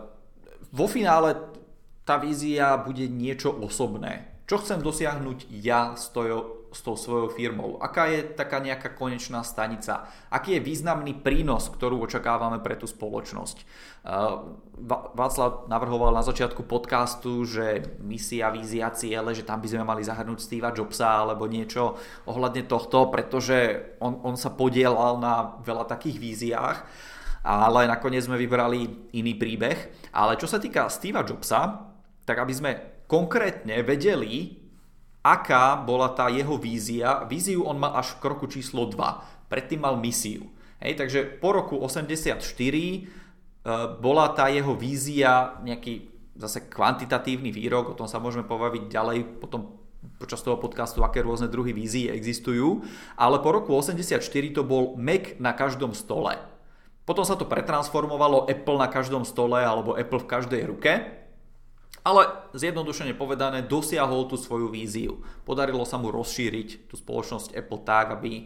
vo 0.72 0.88
finále 0.88 1.36
tá 2.06 2.22
vízia 2.22 2.78
bude 2.78 3.10
niečo 3.10 3.50
osobné. 3.52 4.30
Čo 4.46 4.62
chcem 4.62 4.78
dosiahnuť 4.78 5.50
ja 5.50 5.98
s, 5.98 6.14
to, 6.14 6.22
s 6.70 6.86
tou 6.86 6.94
svojou 6.94 7.34
firmou? 7.34 7.82
Aká 7.82 8.06
je 8.14 8.22
taká 8.22 8.62
nejaká 8.62 8.94
konečná 8.94 9.42
stanica? 9.42 10.06
Aký 10.30 10.54
je 10.54 10.62
významný 10.62 11.18
prínos, 11.18 11.66
ktorú 11.66 11.98
očakávame 12.06 12.62
pre 12.62 12.78
tú 12.78 12.86
spoločnosť? 12.86 13.58
Uh, 14.06 14.54
Václav 15.18 15.66
navrhoval 15.66 16.14
na 16.14 16.22
začiatku 16.22 16.62
podcastu, 16.70 17.42
že 17.42 17.98
misia, 17.98 18.54
vízia, 18.54 18.94
ciele, 18.94 19.34
že 19.34 19.42
tam 19.42 19.66
by 19.66 19.68
sme 19.74 19.82
mali 19.82 20.06
zahrnúť 20.06 20.38
Steva 20.38 20.70
Jobsa 20.70 21.26
alebo 21.26 21.50
niečo 21.50 21.98
ohľadne 22.30 22.70
tohto, 22.70 23.10
pretože 23.10 23.82
on, 23.98 24.22
on 24.22 24.38
sa 24.38 24.54
podielal 24.54 25.18
na 25.18 25.58
veľa 25.66 25.90
takých 25.90 26.22
víziách 26.22 26.80
ale 27.46 27.86
nakoniec 27.86 28.26
sme 28.26 28.42
vybrali 28.42 29.14
iný 29.14 29.38
príbeh. 29.38 30.10
Ale 30.18 30.34
čo 30.34 30.50
sa 30.50 30.58
týka 30.58 30.90
Steva 30.90 31.22
Jobsa, 31.22 31.94
tak 32.26 32.42
aby 32.42 32.54
sme 32.54 32.72
konkrétne 33.06 33.86
vedeli, 33.86 34.58
aká 35.26 35.78
bola 35.82 36.14
tá 36.14 36.30
jeho 36.30 36.58
vízia. 36.58 37.26
Víziu 37.26 37.66
on 37.66 37.78
mal 37.82 37.98
až 37.98 38.18
v 38.18 38.22
kroku 38.22 38.46
číslo 38.46 38.86
2. 38.90 39.50
Predtým 39.50 39.82
mal 39.82 39.98
misiu. 39.98 40.50
Hej, 40.82 41.02
takže 41.02 41.20
po 41.42 41.54
roku 41.54 41.78
84 41.82 42.38
e, 42.38 43.00
bola 44.02 44.30
tá 44.34 44.50
jeho 44.50 44.78
vízia 44.78 45.58
nejaký 45.66 46.14
zase 46.36 46.68
kvantitatívny 46.68 47.50
výrok, 47.50 47.96
o 47.96 47.98
tom 47.98 48.12
sa 48.12 48.20
môžeme 48.20 48.44
pobaviť 48.44 48.92
ďalej 48.92 49.40
potom 49.40 49.82
počas 50.20 50.44
toho 50.46 50.60
podcastu, 50.60 51.02
aké 51.02 51.26
rôzne 51.26 51.50
druhy 51.50 51.74
vízií 51.74 52.12
existujú, 52.12 52.86
ale 53.18 53.42
po 53.42 53.50
roku 53.56 53.74
84 53.74 54.22
to 54.54 54.62
bol 54.62 54.94
Mac 55.00 55.40
na 55.42 55.56
každom 55.56 55.98
stole. 55.98 56.38
Potom 57.06 57.26
sa 57.26 57.38
to 57.38 57.50
pretransformovalo 57.50 58.46
Apple 58.46 58.78
na 58.78 58.90
každom 58.90 59.26
stole 59.26 59.62
alebo 59.62 59.98
Apple 59.98 60.22
v 60.22 60.30
každej 60.30 60.62
ruke 60.70 60.92
ale 62.06 62.54
zjednodušene 62.54 63.18
povedané 63.18 63.66
dosiahol 63.66 64.30
tú 64.30 64.38
svoju 64.38 64.70
víziu. 64.70 65.26
Podarilo 65.42 65.82
sa 65.90 65.98
mu 65.98 66.14
rozšíriť 66.14 66.86
tú 66.86 66.96
spoločnosť 67.02 67.58
Apple 67.58 67.82
tak, 67.82 68.14
aby 68.14 68.32
e, 68.40 68.44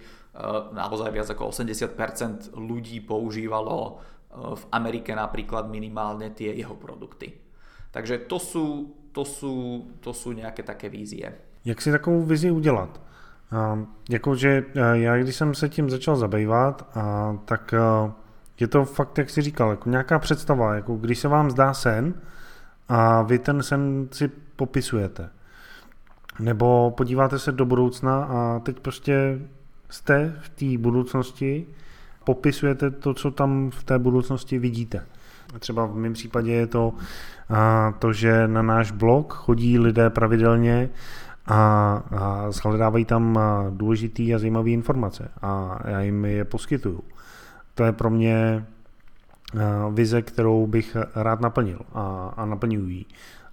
naozaj 0.72 1.12
viac 1.12 1.28
ako 1.28 1.52
80% 1.52 2.56
ľudí 2.56 3.04
používalo 3.04 3.78
e, 3.84 3.94
v 4.56 4.64
Amerike 4.72 5.12
napríklad 5.12 5.68
minimálne 5.68 6.32
tie 6.32 6.56
jeho 6.56 6.80
produkty. 6.80 7.36
Takže 7.92 8.32
to 8.32 8.40
sú, 8.40 8.96
to 9.12 9.28
sú, 9.28 9.84
to 10.00 10.16
sú 10.16 10.32
nějaké 10.32 10.64
také 10.64 10.90
vízie. 10.90 11.34
Jak 11.66 11.82
si 11.82 11.92
takovou 11.92 12.24
vizi 12.24 12.52
udělat? 12.52 13.02
Jakože 14.10 14.62
uh, 14.62 14.82
já, 14.94 15.18
když 15.18 15.36
jsem 15.36 15.56
se 15.56 15.70
tím 15.70 15.90
začal 15.90 16.16
zabývat, 16.16 16.90
uh, 16.96 17.38
tak 17.46 17.74
je 18.60 18.68
to 18.68 18.86
fakt, 18.86 19.18
jak 19.18 19.30
si 19.30 19.42
říkal, 19.42 19.70
jako 19.70 19.90
nějaká 19.90 20.20
představa, 20.20 20.76
jako 20.76 20.96
když 20.96 21.20
se 21.20 21.28
vám 21.28 21.52
zdá 21.52 21.74
sen, 21.74 22.14
a 22.90 23.22
vy 23.22 23.40
ten 23.40 23.64
sen 23.64 24.08
si 24.12 24.28
popisujete. 24.56 25.30
Nebo 26.40 26.94
podíváte 26.98 27.40
se 27.40 27.52
do 27.52 27.66
budoucna 27.66 28.24
a 28.24 28.60
teď 28.60 28.80
prostě 28.80 29.40
jste 29.90 30.36
v 30.42 30.50
té 30.50 30.78
budoucnosti, 30.78 31.68
popisujete 32.24 32.92
to, 32.92 33.14
co 33.14 33.32
tam 33.32 33.72
v 33.72 33.84
té 33.84 34.00
budoucnosti 34.00 34.60
vidíte. 34.60 35.06
Třeba 35.60 35.86
v 35.86 35.96
mém 35.96 36.14
případě 36.14 36.52
je 36.52 36.68
to 36.68 36.94
a, 37.50 37.94
to, 38.00 38.14
že 38.14 38.48
na 38.48 38.62
náš 38.62 38.92
blog 38.92 39.34
chodí 39.34 39.80
lidé 39.80 40.10
pravidelně 40.10 40.90
a, 41.46 41.58
a 42.12 42.52
shledávají 42.52 43.06
tam 43.06 43.40
důležité 43.70 44.24
a 44.24 44.38
zajímavé 44.38 44.70
informace 44.70 45.32
a 45.42 45.80
já 45.86 46.02
jim 46.02 46.26
je 46.26 46.46
poskytuju. 46.46 47.04
To 47.76 47.84
je 47.84 47.92
pro 47.92 48.10
mě 48.10 48.66
vize, 49.92 50.22
kterou 50.22 50.68
bych 50.68 50.98
rád 51.16 51.42
naplnil 51.42 51.80
a, 51.94 52.34
a 52.38 52.46
naplňuji 52.46 52.96
ji. 52.96 53.06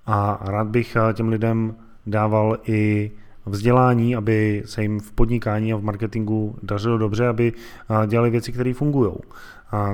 A 0.06 0.38
rád 0.40 0.66
bych 0.66 0.96
eh, 0.96 1.12
těm 1.12 1.28
lidem 1.28 1.74
dával 2.06 2.58
i 2.66 3.12
vzdělání, 3.46 4.16
aby 4.16 4.62
se 4.66 4.82
jim 4.82 5.00
v 5.00 5.12
podnikání 5.12 5.72
a 5.72 5.76
v 5.76 5.82
marketingu 5.82 6.56
dařilo 6.62 6.98
dobře, 6.98 7.28
aby 7.28 7.52
eh, 7.52 8.06
dělali 8.06 8.30
věci, 8.30 8.52
které 8.52 8.74
fungují. 8.74 9.12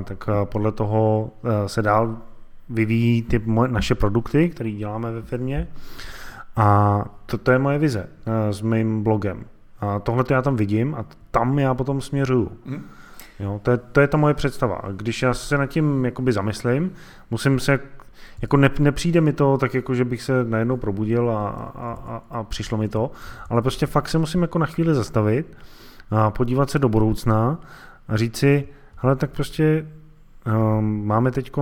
Tak 0.05 0.29
podle 0.45 0.73
toho 0.73 1.31
se 1.67 1.83
dál 1.83 2.17
vyvíjí 2.69 3.23
ty 3.23 3.43
naše 3.67 3.95
produkty, 3.95 4.49
které 4.49 4.71
děláme 4.71 5.13
ve 5.13 5.23
firmě. 5.23 5.69
A 6.57 7.05
to, 7.27 7.39
to 7.39 7.51
je 7.53 7.59
moje 7.59 7.79
vize 7.79 8.09
s 8.51 8.61
mým 8.61 9.03
blogem. 9.03 9.45
A 9.81 9.99
tohle 9.99 10.25
já 10.31 10.43
tam 10.43 10.57
vidím 10.57 10.95
a 10.95 11.05
tam 11.31 11.59
já 11.59 11.75
potom 11.75 12.01
směřuju. 12.01 12.53
Hmm. 12.67 12.83
Jo, 13.41 13.61
to, 13.63 13.71
je, 13.71 13.77
to 13.77 14.01
je 14.01 14.09
ta 14.09 14.17
moje 14.17 14.35
představa. 14.35 14.81
Když 14.93 15.23
já 15.23 15.35
se 15.35 15.59
nad 15.59 15.67
tím 15.67 16.05
jakoby 16.05 16.33
zamyslím, 16.33 16.93
musím 17.31 17.61
se, 17.61 17.81
jako 18.43 18.57
ne, 18.57 18.71
nepřijde 18.79 19.21
mi 19.21 19.33
to 19.33 19.59
tak, 19.59 19.75
jako 19.75 19.95
že 19.95 20.05
bych 20.05 20.23
se 20.23 20.45
najednou 20.45 20.77
probudil 20.77 21.31
a, 21.31 21.49
a, 21.49 21.93
a, 21.93 22.23
a 22.31 22.43
přišlo 22.43 22.79
mi 22.79 22.89
to, 22.89 23.11
ale 23.51 23.63
prostě 23.63 23.87
fakt 23.87 24.09
se 24.09 24.19
musím 24.19 24.43
jako 24.43 24.59
na 24.59 24.67
chvíli 24.67 24.95
zastavit 24.95 25.57
a 26.11 26.31
podívat 26.31 26.71
se 26.71 26.79
do 26.79 26.89
budoucna 26.89 27.61
a 28.09 28.17
říct 28.17 28.37
si, 28.37 28.69
hele, 28.97 29.17
tak 29.17 29.31
prostě 29.31 29.87
um, 30.47 31.07
máme 31.07 31.31
teď 31.31 31.53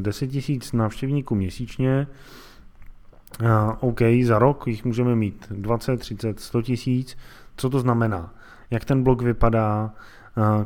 10 0.00 0.26
tisíc 0.26 0.72
návštěvníků 0.72 1.34
měsíčně, 1.34 2.06
uh, 3.42 3.48
OK, 3.80 4.00
za 4.24 4.38
rok 4.38 4.66
jich 4.66 4.84
můžeme 4.84 5.16
mít 5.16 5.46
20, 5.50 6.00
30, 6.00 6.40
100 6.40 6.62
tisíc, 6.62 7.16
co 7.56 7.70
to 7.70 7.80
znamená? 7.80 8.34
Jak 8.70 8.84
ten 8.84 9.02
blog 9.02 9.22
vypadá, 9.22 9.90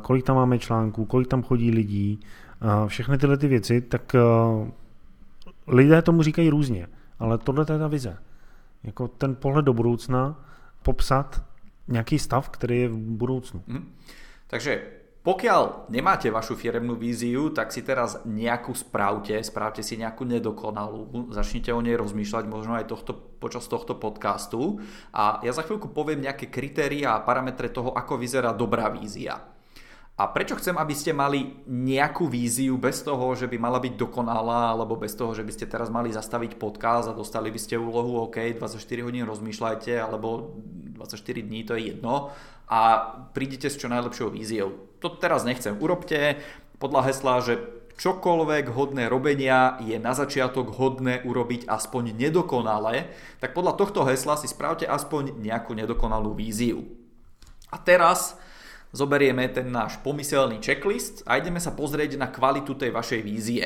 kolik 0.02 0.24
tam 0.24 0.36
máme 0.36 0.58
článků, 0.58 1.04
kolik 1.04 1.28
tam 1.28 1.42
chodí 1.42 1.70
lidí, 1.70 2.20
všechny 2.86 3.18
tyhle 3.18 3.36
ty 3.36 3.48
věci, 3.48 3.80
tak 3.80 4.12
lidé 5.66 6.02
tomu 6.02 6.22
říkají 6.22 6.50
různě, 6.50 6.86
ale 7.18 7.38
tohle 7.38 7.62
je 7.62 7.78
ta 7.78 7.88
vize. 7.88 8.16
Jako 8.84 9.08
ten 9.08 9.34
pohled 9.34 9.64
do 9.64 9.72
budoucna, 9.72 10.40
popsat 10.82 11.42
nějaký 11.88 12.18
stav, 12.18 12.48
který 12.48 12.80
je 12.80 12.88
v 12.88 12.96
budoucnu. 12.96 13.62
Hmm. 13.68 13.92
Takže 14.46 14.82
pokiaľ 15.24 15.88
nemáte 15.88 16.28
vašu 16.28 16.52
firemnú 16.52 17.00
víziu, 17.00 17.48
tak 17.48 17.72
si 17.72 17.80
teraz 17.80 18.20
nejakú 18.28 18.76
správte, 18.76 19.40
správte 19.40 19.80
si 19.80 19.96
nejakú 19.96 20.28
nedokonalú, 20.28 21.32
začnite 21.32 21.72
o 21.72 21.80
nej 21.80 21.96
rozmýšľať 21.96 22.44
možno 22.44 22.76
aj 22.76 22.92
tohto, 22.92 23.16
počas 23.40 23.64
tohto 23.64 23.96
podcastu 23.96 24.84
a 25.16 25.40
ja 25.40 25.52
za 25.56 25.64
chvíľku 25.64 25.88
poviem 25.96 26.20
nejaké 26.20 26.52
kritéria 26.52 27.16
a 27.16 27.24
parametre 27.24 27.72
toho, 27.72 27.96
ako 27.96 28.20
vyzerá 28.20 28.52
dobrá 28.52 28.92
vízia. 28.92 29.40
A 30.14 30.30
prečo 30.30 30.54
chcem, 30.54 30.78
aby 30.78 30.94
ste 30.94 31.10
mali 31.10 31.58
nejakú 31.66 32.30
víziu 32.30 32.78
bez 32.78 33.02
toho, 33.02 33.34
že 33.34 33.50
by 33.50 33.58
mala 33.58 33.82
byť 33.82 33.98
dokonalá, 33.98 34.70
alebo 34.70 34.94
bez 34.94 35.18
toho, 35.18 35.34
že 35.34 35.42
by 35.42 35.50
ste 35.50 35.66
teraz 35.66 35.90
mali 35.90 36.14
zastaviť 36.14 36.54
podcast 36.54 37.10
a 37.10 37.18
dostali 37.18 37.50
by 37.50 37.58
ste 37.58 37.74
úlohu 37.74 38.30
OK, 38.30 38.38
24 38.54 38.78
hodín 39.02 39.26
rozmýšľajte, 39.26 39.90
alebo 39.98 40.54
24 40.94 41.18
dní, 41.42 41.66
to 41.66 41.74
je 41.74 41.90
jedno 41.90 42.30
a 42.70 42.80
prídete 43.36 43.68
s 43.68 43.76
čo 43.76 43.92
najlepšou 43.92 44.32
víziou. 44.32 44.72
To 45.04 45.12
teraz 45.12 45.44
nechcem. 45.44 45.76
Urobte 45.76 46.40
podľa 46.80 47.12
hesla, 47.12 47.44
že 47.44 47.60
čokoľvek 48.00 48.72
hodné 48.74 49.06
robenia 49.06 49.78
je 49.84 49.94
na 50.00 50.16
začiatok 50.16 50.74
hodné 50.74 51.22
urobiť 51.22 51.68
aspoň 51.68 52.16
nedokonale, 52.16 53.12
tak 53.38 53.52
podľa 53.52 53.76
tohto 53.78 54.02
hesla 54.08 54.34
si 54.40 54.48
spravte 54.48 54.88
aspoň 54.88 55.38
nejakú 55.38 55.76
nedokonalú 55.76 56.34
víziu. 56.34 56.88
A 57.70 57.76
teraz 57.78 58.38
zoberieme 58.94 59.50
ten 59.50 59.74
náš 59.74 59.98
pomyselný 60.06 60.62
checklist 60.62 61.26
a 61.26 61.42
ideme 61.42 61.58
sa 61.58 61.74
pozrieť 61.74 62.14
na 62.14 62.30
kvalitu 62.30 62.78
tej 62.78 62.94
vašej 62.94 63.20
vízie. 63.26 63.64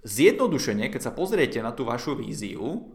Zjednodušene, 0.00 0.88
keď 0.88 1.02
sa 1.02 1.12
pozriete 1.12 1.60
na 1.60 1.76
tú 1.76 1.84
vašu 1.84 2.16
víziu, 2.16 2.88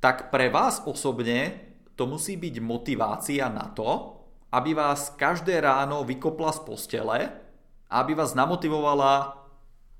tak 0.00 0.32
pre 0.32 0.48
vás 0.48 0.80
osobne 0.88 1.68
to 2.00 2.08
musí 2.08 2.40
byť 2.40 2.54
motivácia 2.64 3.52
na 3.52 3.68
to, 3.68 4.16
aby 4.56 4.72
vás 4.72 5.12
každé 5.20 5.60
ráno 5.60 6.00
vykopla 6.06 6.54
z 6.56 6.60
postele 6.64 7.18
a 7.90 7.94
aby 8.00 8.16
vás 8.16 8.32
namotivovala 8.32 9.42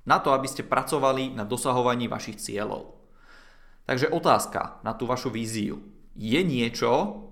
na 0.07 0.17
to, 0.23 0.31
aby 0.31 0.47
ste 0.47 0.65
pracovali 0.65 1.35
na 1.35 1.43
dosahovaní 1.43 2.07
vašich 2.07 2.39
cieľov. 2.39 2.95
Takže 3.83 4.07
otázka 4.09 4.81
na 4.81 4.95
tú 4.95 5.03
vašu 5.03 5.29
víziu. 5.29 5.83
Je 6.15 6.39
niečo, 6.41 7.26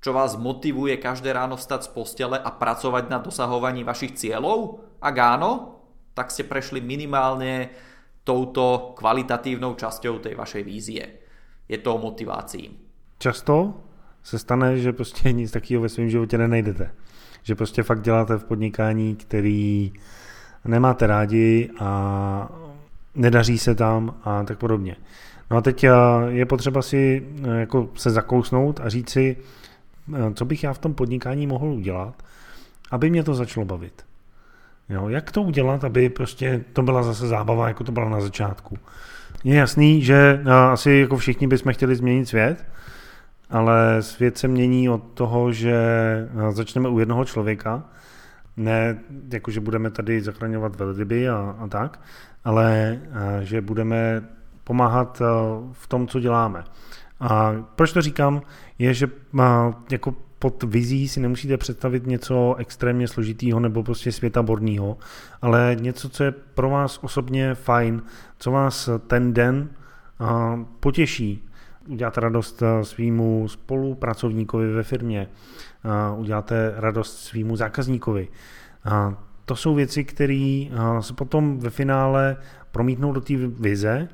čo 0.00 0.12
vás 0.12 0.36
motivuje 0.36 0.96
každé 0.96 1.32
ráno 1.32 1.56
vstať 1.56 1.88
z 1.88 1.90
postele 1.90 2.38
a 2.38 2.50
pracovať 2.50 3.10
na 3.10 3.18
dosahovaní 3.18 3.82
vašich 3.82 4.14
cieľov? 4.14 4.80
Ak 5.00 5.16
áno, 5.18 5.80
tak 6.14 6.30
ste 6.30 6.48
prešli 6.48 6.80
minimálne 6.80 7.70
touto 8.24 8.94
kvalitatívnou 8.98 9.74
časťou 9.74 10.18
tej 10.18 10.34
vašej 10.34 10.62
vízie. 10.62 11.04
Je 11.68 11.78
to 11.78 11.94
o 11.94 11.98
motivácii. 11.98 12.70
Často 13.18 13.74
se 14.22 14.38
stane, 14.38 14.78
že 14.78 14.92
prostě 14.92 15.32
nic 15.32 15.50
takového 15.50 15.82
ve 15.82 15.88
svém 15.88 16.10
životě 16.10 16.38
nenajdete. 16.38 16.90
Že 17.42 17.54
prostě 17.54 17.82
fakt 17.82 18.02
děláte 18.02 18.36
v 18.36 18.44
podnikání, 18.44 19.16
který 19.16 19.92
nemáte 20.64 21.06
rádi 21.06 21.70
a 21.78 22.48
nedaří 23.14 23.58
se 23.58 23.74
tam 23.74 24.14
a 24.24 24.44
tak 24.44 24.58
podobně. 24.58 24.96
No 25.50 25.56
a 25.56 25.60
teď 25.60 25.84
eh, 25.84 25.92
je 26.28 26.46
potřeba 26.46 26.82
si 26.82 27.26
eh, 27.44 27.60
jako 27.60 27.88
se 27.94 28.10
zakousnout 28.10 28.80
a 28.80 28.88
říct 28.88 29.10
si, 29.10 29.36
co 30.34 30.44
bych 30.44 30.64
já 30.64 30.72
v 30.72 30.78
tom 30.78 30.94
podnikání 30.94 31.46
mohl 31.46 31.66
udělat, 31.66 32.22
aby 32.90 33.10
mě 33.10 33.22
to 33.22 33.34
začalo 33.34 33.66
bavit. 33.66 34.04
Jo, 34.88 35.08
jak 35.08 35.32
to 35.32 35.42
udělat, 35.42 35.84
aby 35.84 36.08
prostě 36.08 36.64
to 36.72 36.82
byla 36.82 37.02
zase 37.02 37.26
zábava, 37.26 37.68
jako 37.68 37.84
to 37.84 37.92
byla 37.92 38.08
na 38.08 38.20
začátku. 38.20 38.78
Je 39.44 39.54
jasný, 39.54 40.02
že 40.02 40.42
eh, 40.46 40.52
asi 40.52 40.90
jako 40.90 41.16
všichni 41.16 41.46
bychom 41.46 41.72
chtěli 41.72 41.96
změnit 41.96 42.26
svět, 42.26 42.64
ale 43.50 44.02
svět 44.02 44.38
se 44.38 44.48
mění 44.48 44.88
od 44.88 45.02
toho, 45.14 45.52
že 45.52 45.74
eh, 45.74 46.52
začneme 46.52 46.88
u 46.88 46.98
jednoho 46.98 47.24
člověka, 47.24 47.84
ne 48.56 48.98
jako, 49.32 49.50
že 49.50 49.60
budeme 49.60 49.90
tady 49.90 50.20
zachraňovat 50.20 50.76
velryby 50.76 51.28
a, 51.28 51.56
a 51.58 51.66
tak, 51.68 52.00
ale 52.44 52.98
že 53.42 53.60
budeme 53.60 54.22
pomáhat 54.64 55.22
v 55.72 55.86
tom, 55.86 56.06
co 56.06 56.20
děláme. 56.20 56.64
A 57.20 57.52
proč 57.76 57.92
to 57.92 58.02
říkám, 58.02 58.42
je, 58.78 58.94
že 58.94 59.10
jako 59.90 60.14
pod 60.38 60.62
vizí 60.62 61.08
si 61.08 61.20
nemusíte 61.20 61.56
představit 61.56 62.06
něco 62.06 62.54
extrémně 62.58 63.08
složitýho 63.08 63.60
nebo 63.60 63.82
prostě 63.82 64.12
světaborného, 64.12 64.98
ale 65.42 65.76
něco, 65.80 66.08
co 66.08 66.24
je 66.24 66.32
pro 66.32 66.70
vás 66.70 66.98
osobně 67.02 67.54
fajn, 67.54 68.02
co 68.38 68.50
vás 68.50 68.88
ten 69.06 69.34
den 69.34 69.68
potěší. 70.80 71.48
Uděláte 71.88 72.20
radost 72.20 72.62
svýmu 72.82 73.48
spolupracovníkovi 73.48 74.72
ve 74.72 74.82
firmě, 74.82 75.28
uděláte 76.16 76.74
radost 76.76 77.18
svýmu 77.18 77.56
zákazníkovi. 77.56 78.28
To 79.44 79.56
jsou 79.56 79.74
věci, 79.74 80.04
které 80.04 80.66
se 81.00 81.12
potom 81.12 81.58
ve 81.58 81.70
finále 81.70 82.36
promítnou 82.72 83.12
do 83.12 83.20
té 83.20 83.36
vize 83.36 84.08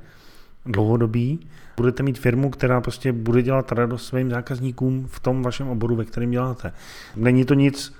dlouhodobí 0.66 1.46
budete 1.76 2.02
mít 2.02 2.18
firmu, 2.18 2.50
která 2.50 2.80
prostě 2.80 3.12
bude 3.12 3.42
dělat 3.42 3.72
radost 3.72 4.06
svým 4.06 4.30
zákazníkům 4.30 5.06
v 5.10 5.20
tom 5.20 5.42
vašem 5.42 5.68
oboru, 5.68 5.96
ve 5.96 6.04
kterém 6.04 6.30
děláte. 6.30 6.72
Není 7.16 7.44
to 7.44 7.54
nic 7.54 7.94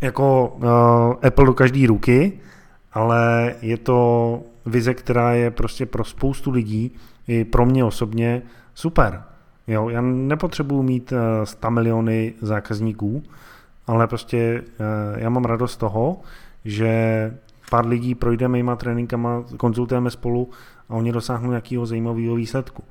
jako 0.00 0.48
uh, 0.48 1.26
Apple 1.26 1.46
do 1.46 1.54
každé 1.54 1.86
ruky, 1.86 2.40
ale 2.92 3.54
je 3.62 3.76
to 3.76 4.40
vize, 4.66 4.94
která 4.94 5.32
je 5.32 5.50
prostě 5.50 5.86
pro 5.86 6.04
spoustu 6.04 6.50
lidí, 6.50 6.94
i 7.28 7.44
pro 7.44 7.66
mě 7.66 7.84
osobně, 7.84 8.42
super. 8.74 9.22
Jo, 9.66 9.88
já 9.88 10.00
nepotřebuju 10.00 10.82
mít 10.82 11.12
uh, 11.12 11.18
eh, 11.42 11.46
100 11.46 11.70
miliony 11.70 12.34
zákazníků, 12.40 13.22
ale 13.86 14.06
prostě 14.06 14.62
uh, 14.62 15.18
já 15.18 15.30
mám 15.30 15.44
radost 15.44 15.76
toho, 15.76 16.20
že 16.64 17.34
pár 17.70 17.86
lidí 17.86 18.14
projde 18.14 18.48
mýma 18.48 18.76
tréninkama, 18.76 19.44
konzultujeme 19.56 20.10
spolu 20.10 20.50
a 20.88 20.94
oni 20.94 21.12
dosáhnou 21.12 21.50
nějakého 21.50 21.86
zajímavého 21.86 22.34
výsledku. 22.34 22.84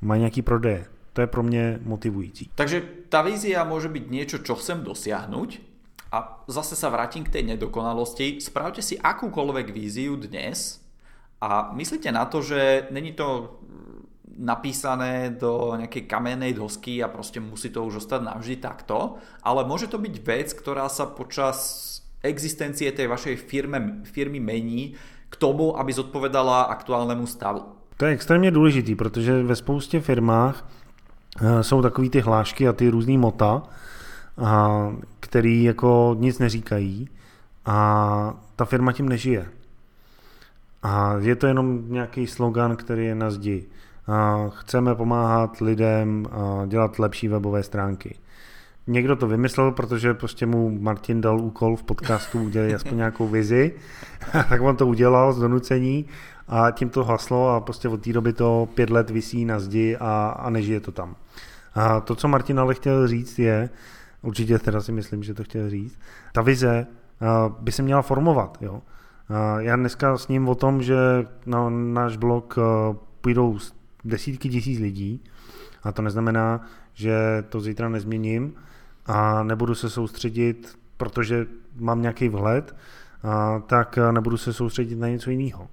Mají 0.00 0.20
nějaký 0.20 0.42
prodeje. 0.42 0.86
To 1.12 1.20
je 1.20 1.26
pro 1.26 1.42
mě 1.42 1.78
motivující. 1.82 2.50
Takže 2.54 2.82
ta 3.08 3.22
vízia 3.22 3.64
může 3.64 3.88
být 3.88 4.10
něco, 4.10 4.38
čo 4.38 4.54
chcem 4.54 4.82
dosiahnuť 4.82 5.60
a 6.12 6.44
zase 6.48 6.76
sa 6.76 6.92
vrátim 6.92 7.24
k 7.24 7.32
tej 7.32 7.42
nedokonalosti. 7.56 8.40
Spravte 8.40 8.84
si 8.84 9.00
akúkoľvek 9.00 9.72
víziu 9.72 10.16
dnes 10.16 10.80
a 11.40 11.72
myslíte 11.72 12.12
na 12.12 12.24
to, 12.28 12.44
že 12.44 12.88
není 12.92 13.12
to 13.12 13.56
napísané 14.36 15.32
do 15.32 15.76
nejakej 15.76 16.08
kamennej 16.08 16.52
dosky 16.52 17.02
a 17.02 17.08
prostě 17.08 17.40
musí 17.40 17.68
to 17.68 17.84
už 17.84 17.94
ostať 17.96 18.22
navždy 18.22 18.56
takto, 18.56 19.16
ale 19.42 19.64
môže 19.64 19.86
to 19.86 20.00
byť 20.00 20.14
vec, 20.24 20.48
ktorá 20.56 20.88
sa 20.88 21.04
počas 21.04 21.88
existencie 22.24 22.92
tej 22.92 23.12
vašej 23.12 23.36
firme, 23.36 24.04
firmy 24.08 24.40
mení 24.40 24.96
k 25.32 25.36
tomu, 25.36 25.78
aby 25.78 25.92
zodpovedala 25.92 26.62
aktuálnemu 26.62 27.26
stavu. 27.26 27.62
To 27.96 28.04
je 28.04 28.12
extrémně 28.12 28.50
důležitý, 28.50 28.94
protože 28.94 29.42
ve 29.42 29.56
spoustě 29.56 30.00
firmách 30.00 30.68
eh, 31.40 31.62
jsou 31.62 31.82
takový 31.82 32.10
ty 32.10 32.20
hlášky 32.20 32.68
a 32.68 32.72
ty 32.72 32.88
různý 32.88 33.18
mota, 33.18 33.62
a, 34.38 34.92
který 35.20 35.64
jako 35.64 36.16
nic 36.18 36.38
neříkají 36.38 37.08
a 37.66 38.34
ta 38.56 38.64
firma 38.64 38.92
tím 38.92 39.08
nežije. 39.08 39.46
A 40.82 41.14
je 41.18 41.36
to 41.36 41.46
jenom 41.46 41.92
nějaký 41.92 42.26
slogan, 42.26 42.76
který 42.76 43.06
je 43.06 43.14
na 43.14 43.30
zdi. 43.30 43.66
A 44.06 44.48
chceme 44.48 44.94
pomáhat 44.94 45.60
lidem 45.60 46.26
dělat 46.66 46.98
lepší 46.98 47.28
webové 47.28 47.62
stránky 47.62 48.18
někdo 48.86 49.16
to 49.16 49.26
vymyslel, 49.26 49.72
protože 49.72 50.14
prostě 50.14 50.46
mu 50.46 50.78
Martin 50.80 51.20
dal 51.20 51.40
úkol 51.40 51.76
v 51.76 51.82
podcastu 51.82 52.42
udělat 52.42 52.72
aspoň 52.74 52.96
nějakou 52.96 53.28
vizi, 53.28 53.74
tak 54.48 54.60
on 54.60 54.76
to 54.76 54.86
udělal 54.86 55.32
z 55.32 55.38
donucení 55.38 56.06
a 56.48 56.70
tím 56.70 56.90
to 56.90 57.04
haslo 57.04 57.48
a 57.48 57.60
prostě 57.60 57.88
od 57.88 58.02
té 58.02 58.12
doby 58.12 58.32
to 58.32 58.68
pět 58.74 58.90
let 58.90 59.10
visí 59.10 59.44
na 59.44 59.60
zdi 59.60 59.96
a, 60.00 60.36
a 60.38 60.50
nežije 60.50 60.80
to 60.80 60.92
tam. 60.92 61.16
A 61.74 62.00
to, 62.00 62.14
co 62.14 62.28
Martin 62.28 62.60
ale 62.60 62.74
chtěl 62.74 63.08
říct 63.08 63.38
je, 63.38 63.70
určitě 64.22 64.58
teda 64.58 64.80
si 64.80 64.92
myslím, 64.92 65.22
že 65.22 65.34
to 65.34 65.44
chtěl 65.44 65.70
říct, 65.70 65.98
ta 66.32 66.42
vize 66.42 66.86
by 67.60 67.72
se 67.72 67.82
měla 67.82 68.02
formovat. 68.02 68.58
Jo? 68.60 68.82
Já 69.58 69.76
dneska 69.76 70.18
s 70.18 70.28
ním 70.28 70.48
o 70.48 70.54
tom, 70.54 70.82
že 70.82 70.96
na 71.46 71.70
náš 71.70 72.16
blog 72.16 72.56
půjdou 73.20 73.58
desítky 74.04 74.48
tisíc 74.48 74.80
lidí 74.80 75.24
a 75.82 75.92
to 75.92 76.02
neznamená, 76.02 76.60
že 76.94 77.44
to 77.48 77.60
zítra 77.60 77.88
nezměním, 77.88 78.54
a 79.06 79.42
nebudu 79.42 79.74
se 79.74 79.90
soustředit, 79.90 80.78
protože 80.96 81.46
mám 81.76 82.02
nějaký 82.02 82.28
vhled, 82.28 82.76
a, 83.22 83.58
tak 83.66 83.98
nebudu 84.10 84.36
se 84.36 84.52
soustředit 84.52 84.96
na 84.96 85.08
něco 85.08 85.30
jiného. 85.30 85.68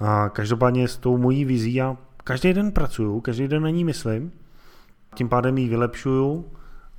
A 0.00 0.28
každopádně 0.28 0.88
s 0.88 0.96
tou 0.96 1.18
mojí 1.18 1.44
vizí 1.44 1.74
já 1.74 1.96
každý 2.24 2.52
den 2.52 2.72
pracuju, 2.72 3.20
každý 3.20 3.48
den 3.48 3.62
na 3.62 3.70
ní 3.70 3.84
myslím, 3.84 4.32
tím 5.14 5.28
pádem 5.28 5.58
ji 5.58 5.68
vylepšuju 5.68 6.44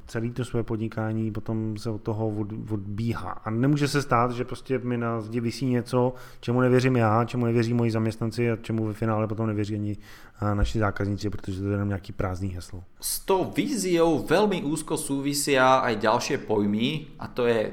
celý 0.10 0.32
to 0.32 0.46
své 0.46 0.64
podnikání 0.64 1.32
potom 1.32 1.78
se 1.78 1.90
od 1.90 2.02
toho 2.02 2.30
od, 2.30 2.48
odbíhá. 2.72 3.32
A 3.32 3.50
nemůže 3.50 3.88
se 3.88 4.02
stát, 4.02 4.32
že 4.32 4.46
prostě 4.46 4.80
mi 4.80 4.98
na 4.98 5.22
zdi 5.22 5.40
vysí 5.40 5.66
něco, 5.66 6.14
čemu 6.40 6.62
nevěřím 6.62 6.96
já, 6.96 7.26
čemu 7.26 7.46
nevěří 7.46 7.74
moji 7.74 7.92
zaměstnanci 7.92 8.52
a 8.52 8.56
čemu 8.56 8.86
ve 8.86 8.94
finále 8.94 9.28
potom 9.28 9.48
nevěří 9.48 9.76
ani 9.76 9.98
naši 10.54 10.80
zákazníci, 10.80 11.30
protože 11.30 11.62
to 11.62 11.68
je 11.68 11.74
jenom 11.74 11.88
nějaký 11.88 12.14
prázdný 12.14 12.50
heslo. 12.50 12.84
S 13.02 13.20
tou 13.20 13.52
víziou 13.56 14.26
velmi 14.26 14.64
úzko 14.64 14.98
súvisia 14.98 15.84
aj 15.84 15.96
ďalšie 15.96 16.38
pojmy 16.48 17.16
a 17.20 17.28
to 17.28 17.46
je, 17.46 17.72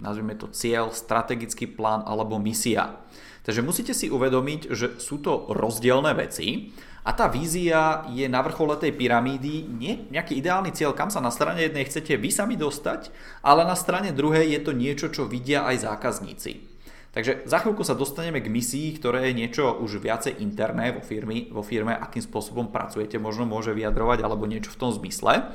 nazvime 0.00 0.34
to 0.34 0.48
cieľ, 0.48 0.90
strategický 0.90 1.66
plán 1.66 2.02
alebo 2.06 2.38
misia. 2.38 2.96
Takže 3.42 3.62
musíte 3.66 3.90
si 3.90 4.06
uvedomiť, 4.06 4.70
že 4.70 4.86
sú 5.02 5.18
to 5.18 5.50
rozdielne 5.50 6.14
veci 6.14 6.70
a 7.02 7.10
tá 7.10 7.26
vízia 7.26 8.06
je 8.14 8.30
na 8.30 8.38
vrchole 8.46 8.78
tej 8.78 8.94
pyramídy 8.94 9.66
nie 9.66 10.06
nejaký 10.14 10.38
ideálny 10.38 10.70
cieľ, 10.70 10.94
kam 10.94 11.10
sa 11.10 11.18
na 11.18 11.34
strane 11.34 11.66
jednej 11.66 11.82
chcete 11.82 12.14
vy 12.14 12.30
sami 12.30 12.54
dostať, 12.54 13.10
ale 13.42 13.66
na 13.66 13.74
strane 13.74 14.14
druhej 14.14 14.46
je 14.54 14.60
to 14.62 14.70
niečo, 14.70 15.10
čo 15.10 15.26
vidia 15.26 15.66
aj 15.66 15.82
zákazníci. 15.82 16.70
Takže 17.12 17.44
za 17.44 17.60
chvíľku 17.60 17.84
sa 17.84 17.98
dostaneme 17.98 18.40
k 18.40 18.48
misii, 18.48 18.96
ktoré 18.96 19.28
je 19.28 19.36
niečo 19.36 19.68
už 19.84 20.00
viacej 20.00 20.40
interné 20.40 20.96
vo 20.96 21.04
firme, 21.04 21.50
vo 21.52 21.60
firme, 21.60 21.92
akým 21.92 22.24
spôsobom 22.24 22.72
pracujete, 22.72 23.20
možno 23.20 23.44
môže 23.44 23.76
vyjadrovať, 23.76 24.24
alebo 24.24 24.48
niečo 24.48 24.72
v 24.72 24.80
tom 24.80 24.90
zmysle. 24.96 25.52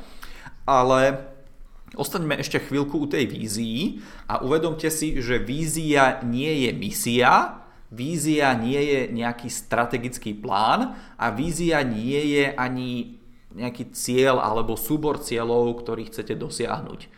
Ale 0.70 1.02
ostaňme 1.98 2.38
ešte 2.38 2.62
chvíľku 2.62 3.02
u 3.02 3.08
tej 3.10 3.26
vízii 3.26 4.06
a 4.30 4.46
uvedomte 4.46 4.92
si, 4.94 5.18
že 5.18 5.42
vízia 5.42 6.22
nie 6.22 6.70
je 6.70 6.72
misia, 6.78 7.66
vízia 7.92 8.52
nie 8.58 8.80
je 8.80 9.00
nejaký 9.16 9.48
strategický 9.48 10.36
plán 10.36 10.96
a 11.16 11.26
vízia 11.32 11.84
nie 11.84 12.20
je 12.36 12.46
ani 12.56 13.20
nejaký 13.56 13.96
cieľ 13.96 14.44
alebo 14.44 14.78
súbor 14.78 15.18
cieľov, 15.24 15.82
ktorý 15.82 16.12
chcete 16.12 16.36
dosiahnuť. 16.38 17.10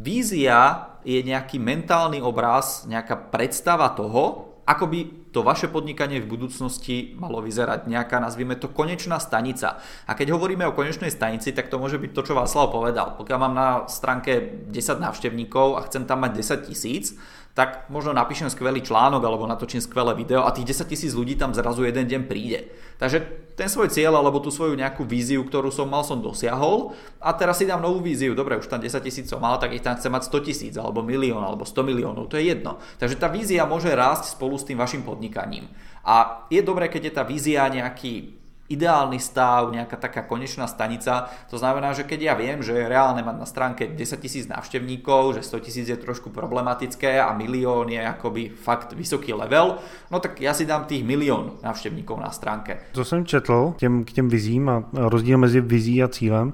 Vízia 0.00 0.88
je 1.04 1.20
nejaký 1.20 1.60
mentálny 1.60 2.24
obraz, 2.24 2.88
nejaká 2.88 3.28
predstava 3.28 3.92
toho, 3.92 4.52
ako 4.62 4.84
by 4.88 5.00
to 5.34 5.42
vaše 5.42 5.66
podnikanie 5.66 6.22
v 6.22 6.28
budúcnosti 6.28 7.16
malo 7.18 7.42
vyzerať, 7.42 7.88
nejaká, 7.88 8.20
nazvime 8.22 8.54
to, 8.54 8.70
konečná 8.70 9.18
stanica. 9.18 9.82
A 10.06 10.12
keď 10.14 10.36
hovoríme 10.36 10.62
o 10.68 10.76
konečnej 10.76 11.10
stanici, 11.10 11.50
tak 11.50 11.72
to 11.72 11.80
môže 11.80 11.98
byť 11.98 12.10
to, 12.14 12.22
čo 12.30 12.36
Václav 12.36 12.70
povedal. 12.70 13.18
Pokiaľ 13.18 13.38
mám 13.40 13.54
na 13.56 13.68
stránke 13.90 14.62
10 14.70 15.02
návštevníkov 15.02 15.80
a 15.80 15.84
chcem 15.88 16.04
tam 16.06 16.22
mať 16.22 16.38
10 16.40 16.68
tisíc, 16.68 17.16
tak 17.52 17.92
možno 17.92 18.16
napíšem 18.16 18.48
skvelý 18.48 18.80
článok 18.80 19.20
alebo 19.20 19.44
natočím 19.44 19.84
skvelé 19.84 20.16
video 20.16 20.48
a 20.48 20.54
tých 20.56 20.72
10 20.72 20.88
tisíc 20.88 21.12
ľudí 21.12 21.36
tam 21.36 21.52
zrazu 21.52 21.84
jeden 21.84 22.08
deň 22.08 22.22
príde. 22.24 22.72
Takže 22.96 23.20
ten 23.52 23.68
svoj 23.68 23.92
cieľ 23.92 24.16
alebo 24.16 24.40
tú 24.40 24.48
svoju 24.48 24.72
nejakú 24.72 25.04
víziu, 25.04 25.44
ktorú 25.44 25.68
som 25.68 25.84
mal, 25.84 26.00
som 26.00 26.24
dosiahol 26.24 26.96
a 27.20 27.36
teraz 27.36 27.60
si 27.60 27.68
dám 27.68 27.84
novú 27.84 28.00
víziu. 28.00 28.32
Dobre, 28.32 28.56
už 28.56 28.72
tam 28.72 28.80
10 28.80 28.96
tisíc 29.04 29.28
som 29.28 29.44
mal, 29.44 29.60
tak 29.60 29.76
ich 29.76 29.84
tam 29.84 30.00
chcem 30.00 30.08
mať 30.08 30.32
100 30.32 30.48
tisíc 30.48 30.74
alebo 30.80 31.04
milión 31.04 31.44
alebo 31.44 31.68
100 31.68 31.84
miliónov, 31.84 32.32
to 32.32 32.40
je 32.40 32.56
jedno. 32.56 32.80
Takže 32.96 33.20
tá 33.20 33.28
vízia 33.28 33.68
môže 33.68 33.92
rásť 33.92 34.32
spolu 34.32 34.56
s 34.56 34.64
tým 34.64 34.80
vašim 34.80 35.04
podnikaním. 35.04 35.68
A 36.08 36.48
je 36.48 36.64
dobré, 36.64 36.88
keď 36.88 37.02
je 37.04 37.12
tá 37.12 37.22
vízia 37.22 37.68
nejaký 37.68 38.41
ideálny 38.72 39.20
stav, 39.20 39.68
nejaká 39.68 40.00
taká 40.00 40.24
konečná 40.24 40.64
stanica. 40.66 41.28
To 41.52 41.60
znamená, 41.60 41.92
že 41.92 42.08
keď 42.08 42.20
ja 42.32 42.34
viem, 42.34 42.64
že 42.64 42.72
je 42.72 42.88
reálne 42.88 43.20
mať 43.20 43.36
na 43.36 43.46
stránke 43.46 43.92
10 43.92 44.24
tisíc 44.24 44.48
návštevníkov, 44.48 45.36
že 45.36 45.44
100 45.44 45.60
tisíc 45.60 45.86
je 45.88 45.96
trošku 46.00 46.32
problematické 46.32 47.20
a 47.20 47.36
milión 47.36 47.92
je 47.92 48.00
akoby 48.00 48.48
fakt 48.48 48.92
vysoký 48.92 49.32
level, 49.32 49.78
no 50.10 50.16
tak 50.20 50.40
ja 50.40 50.56
si 50.56 50.64
dám 50.64 50.88
tých 50.88 51.04
milión 51.04 51.60
návštevníkov 51.62 52.16
na 52.20 52.30
stránke. 52.30 52.78
Co 52.92 53.04
jsem 53.04 53.26
četl 53.26 53.74
těm, 53.76 54.04
k 54.04 54.12
těm 54.12 54.28
vizím 54.28 54.68
a 54.68 54.84
rozdíl 54.94 55.38
mezi 55.38 55.60
vizí 55.60 56.02
a 56.02 56.08
cílem, 56.08 56.52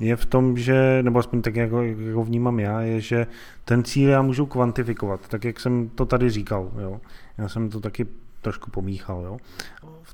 je 0.00 0.16
v 0.16 0.26
tom, 0.26 0.56
že, 0.56 1.02
nebo 1.02 1.18
aspoň 1.18 1.42
tak, 1.42 1.56
jako, 1.56 1.82
jako 1.82 2.24
vnímám 2.24 2.60
já, 2.60 2.80
je, 2.80 3.00
že 3.00 3.26
ten 3.64 3.84
cíl 3.84 4.10
já 4.10 4.22
můžu 4.22 4.46
kvantifikovat, 4.46 5.20
tak 5.28 5.44
jak 5.44 5.60
jsem 5.60 5.88
to 5.88 6.06
tady 6.06 6.30
říkal. 6.30 6.70
Jo. 6.78 7.00
Já 7.38 7.48
jsem 7.48 7.70
to 7.70 7.80
taky 7.80 8.06
trošku 8.44 8.70
pomíchal. 8.70 9.22
Jo. 9.24 9.38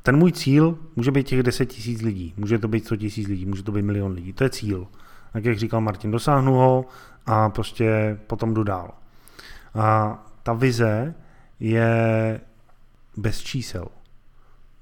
Ten 0.02 0.16
můj 0.16 0.32
cíl 0.32 0.78
může 0.96 1.10
být 1.10 1.26
těch 1.26 1.42
10 1.42 1.66
tisíc 1.66 2.02
lidí, 2.02 2.34
může 2.36 2.58
to 2.58 2.68
být 2.68 2.84
100 2.84 2.96
tisíc 2.96 3.28
lidí, 3.28 3.46
může 3.46 3.62
to 3.62 3.72
být 3.72 3.82
milion 3.82 4.12
lidí. 4.12 4.32
To 4.32 4.44
je 4.44 4.50
cíl. 4.50 4.86
Tak 5.32 5.44
jak 5.44 5.58
říkal 5.58 5.80
Martin, 5.80 6.10
dosáhnu 6.10 6.52
ho 6.52 6.84
a 7.26 7.48
prostě 7.48 8.18
potom 8.26 8.54
jdu 8.54 8.64
dál. 8.64 8.90
A 9.74 10.18
ta 10.42 10.52
vize 10.52 11.14
je 11.60 12.40
bez 13.16 13.40
čísel. 13.40 13.86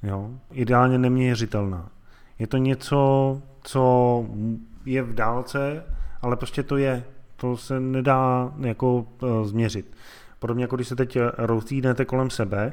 Jo? 0.02 0.30
Ideálně 0.52 0.98
neměřitelná. 0.98 1.90
Je 2.38 2.46
to 2.46 2.56
něco, 2.56 3.42
co 3.62 4.26
je 4.84 5.02
v 5.02 5.14
dálce, 5.14 5.84
ale 6.22 6.36
prostě 6.36 6.62
to 6.62 6.76
je. 6.76 7.04
To 7.36 7.56
se 7.56 7.80
nedá 7.80 8.52
jako 8.60 9.06
uh, 9.22 9.44
změřit. 9.44 9.96
Podobně 10.38 10.64
jako 10.64 10.76
když 10.76 10.88
se 10.88 10.96
teď 10.96 11.18
rozlídnete 11.38 12.04
kolem 12.04 12.30
sebe, 12.30 12.72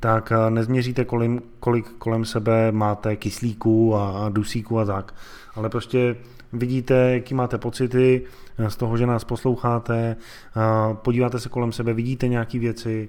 tak 0.00 0.32
eh, 0.32 0.50
nezměříte, 0.50 1.04
kolik, 1.04 1.42
kolik 1.60 1.88
kolem 1.88 2.24
sebe 2.24 2.72
máte 2.72 3.16
kyslíků 3.16 3.94
a 3.94 4.28
dusíků 4.28 4.78
a 4.78 4.84
tak. 4.84 5.14
Ale 5.54 5.68
prostě 5.68 6.16
vidíte, 6.52 6.94
jaký 6.94 7.34
máte 7.34 7.58
pocity 7.58 8.22
eh, 8.58 8.70
z 8.70 8.76
toho, 8.76 8.96
že 8.96 9.06
nás 9.06 9.24
posloucháte, 9.24 10.16
eh, 10.56 10.94
podíváte 10.94 11.40
se 11.40 11.48
kolem 11.48 11.72
sebe, 11.72 11.92
vidíte 11.92 12.28
nějaké 12.28 12.58
věci, 12.58 13.08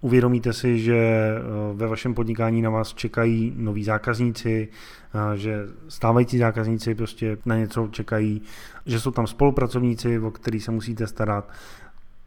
uvědomíte 0.00 0.52
si, 0.52 0.78
že 0.78 1.34
ve 1.74 1.86
vašem 1.86 2.14
podnikání 2.14 2.62
na 2.62 2.70
vás 2.70 2.94
čekají 2.94 3.52
noví 3.56 3.84
zákazníci, 3.84 4.68
že 5.34 5.66
stávající 5.88 6.38
zákazníci 6.38 6.94
prostě 6.94 7.38
na 7.46 7.56
něco 7.56 7.88
čekají, 7.90 8.42
že 8.86 9.00
jsou 9.00 9.10
tam 9.10 9.26
spolupracovníci, 9.26 10.18
o 10.18 10.30
který 10.30 10.60
se 10.60 10.70
musíte 10.70 11.06
starat, 11.06 11.48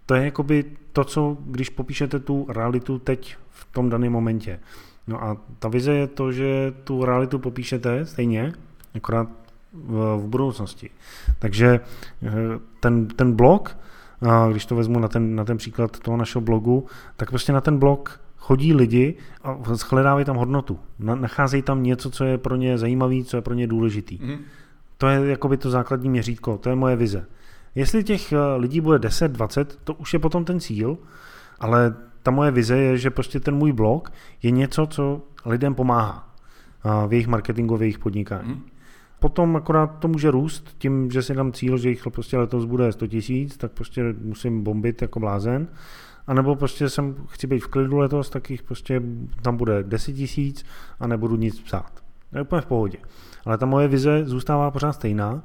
to 0.05 0.15
je 0.15 0.25
jakoby 0.25 0.65
to, 0.93 1.03
co, 1.03 1.37
když 1.45 1.69
popíšete 1.69 2.19
tu 2.19 2.45
realitu 2.49 2.99
teď 2.99 3.37
v 3.49 3.65
tom 3.71 3.89
daném 3.89 4.11
momentě. 4.11 4.59
No 5.07 5.23
a 5.23 5.37
ta 5.59 5.67
vize 5.67 5.93
je 5.93 6.07
to, 6.07 6.31
že 6.31 6.73
tu 6.83 7.05
realitu 7.05 7.39
popíšete 7.39 8.05
stejně, 8.05 8.53
akorát 8.95 9.27
v, 9.73 10.17
v 10.17 10.27
budoucnosti. 10.27 10.89
Takže 11.39 11.79
eh, 12.23 12.29
ten, 12.79 13.07
ten 13.07 13.33
blog, 13.33 13.77
když 14.51 14.65
to 14.65 14.75
vezmu 14.75 14.99
na 14.99 15.07
ten, 15.07 15.35
na 15.35 15.45
ten 15.45 15.57
příklad 15.57 15.99
toho 15.99 16.17
našeho 16.17 16.41
blogu, 16.41 16.85
tak 17.15 17.29
prostě 17.29 17.53
na 17.53 17.61
ten 17.61 17.77
blog 17.79 18.19
chodí 18.37 18.73
lidi 18.73 19.15
a 19.43 19.57
shledávají 19.75 20.25
tam 20.25 20.35
hodnotu. 20.35 20.79
Nacházejí 20.99 21.63
tam 21.63 21.83
něco, 21.83 22.11
co 22.11 22.23
je 22.23 22.37
pro 22.37 22.55
ně 22.55 22.77
zajímavé, 22.77 23.23
co 23.23 23.37
je 23.37 23.41
pro 23.41 23.53
ně 23.53 23.67
důležitý. 23.67 24.19
Mm. 24.21 24.37
To 24.97 25.07
je 25.07 25.29
jakoby 25.29 25.57
to 25.57 25.69
základní 25.69 26.09
měřítko, 26.09 26.57
to 26.57 26.69
je 26.69 26.75
moje 26.75 26.95
vize. 26.95 27.25
Jestli 27.75 28.03
těch 28.03 28.31
eh, 28.31 28.37
lidí 28.57 28.81
bude 28.81 28.99
10, 28.99 29.31
20, 29.31 29.79
to 29.83 29.93
už 29.93 30.13
je 30.13 30.19
potom 30.19 30.45
ten 30.45 30.59
cíl, 30.59 30.97
ale 31.59 31.95
ta 32.23 32.31
moje 32.31 32.51
vize 32.51 32.77
je, 32.77 32.97
že 32.97 33.09
prostě 33.09 33.39
ten 33.39 33.55
můj 33.55 33.71
blog 33.71 34.11
je 34.43 34.51
něco, 34.51 34.87
co 34.87 35.21
lidem 35.45 35.75
pomáhá 35.75 36.29
v 37.07 37.13
jejich 37.13 37.27
marketingu, 37.27 37.77
v 37.77 37.81
jejich 37.81 37.99
podnikání. 37.99 38.53
Hmm. 38.53 38.61
Potom 39.19 39.55
akorát 39.55 39.87
to 39.87 40.07
může 40.07 40.31
růst 40.31 40.75
tím, 40.77 41.11
že 41.11 41.21
si 41.21 41.33
dám 41.33 41.51
cíl, 41.51 41.77
že 41.77 41.89
jich 41.89 42.03
prostě 42.13 42.37
letos 42.37 42.65
bude 42.65 42.91
100 42.91 43.07
tisíc, 43.07 43.57
tak 43.57 43.71
prostě 43.71 44.15
musím 44.21 44.63
bombit 44.63 45.01
jako 45.01 45.19
blázen. 45.19 45.67
A 46.27 46.33
nebo 46.33 46.55
prostě 46.55 46.89
jsem, 46.89 47.15
chci 47.27 47.47
být 47.47 47.59
v 47.59 47.67
klidu 47.67 47.97
letos, 47.97 48.29
tak 48.29 48.49
jich 48.49 48.63
prostě 48.63 49.01
tam 49.41 49.57
bude 49.57 49.83
10 49.83 50.13
tisíc 50.13 50.65
a 50.99 51.07
nebudu 51.07 51.35
nic 51.35 51.59
psát. 51.59 52.03
To 52.31 52.37
je 52.37 52.41
úplně 52.41 52.61
v 52.61 52.65
pohodě. 52.65 52.97
Ale 53.45 53.57
ta 53.57 53.65
moje 53.65 53.87
vize 53.87 54.25
zůstává 54.25 54.71
pořád 54.71 54.93
stejná, 54.93 55.43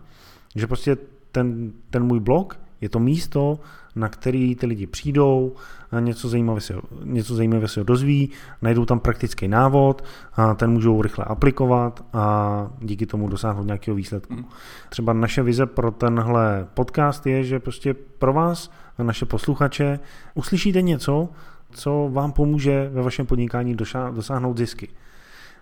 že 0.54 0.66
prostě 0.66 0.96
ten, 1.38 1.72
ten 1.90 2.02
můj 2.02 2.20
blog 2.20 2.60
je 2.80 2.88
to 2.88 2.98
místo, 2.98 3.58
na 3.96 4.08
který 4.08 4.54
ty 4.54 4.66
lidi 4.66 4.86
přijdou, 4.86 5.52
něco 6.00 6.28
zajímavé 6.28 6.60
se, 6.60 6.74
něco 7.04 7.34
zajímavé 7.34 7.68
se 7.68 7.84
dozví, 7.84 8.30
najdou 8.62 8.84
tam 8.84 9.00
praktický 9.00 9.48
návod, 9.48 10.04
a 10.34 10.54
ten 10.54 10.70
můžou 10.70 11.02
rychle 11.02 11.24
aplikovat 11.24 12.04
a 12.12 12.70
díky 12.80 13.06
tomu 13.06 13.28
dosáhnout 13.28 13.66
nějakého 13.66 13.94
výsledku. 13.94 14.34
Mm. 14.34 14.44
Třeba 14.88 15.12
naše 15.12 15.42
vize 15.42 15.66
pro 15.66 15.90
tenhle 15.90 16.66
podcast 16.74 17.26
je, 17.26 17.44
že 17.44 17.60
prostě 17.60 17.94
pro 17.94 18.32
vás, 18.32 18.70
naše 18.98 19.26
posluchače, 19.26 19.98
uslyšíte 20.34 20.82
něco, 20.82 21.28
co 21.70 22.08
vám 22.12 22.32
pomůže 22.32 22.90
ve 22.92 23.02
vašem 23.02 23.26
podnikání 23.26 23.76
dosáhnout 24.10 24.58
zisky. 24.58 24.88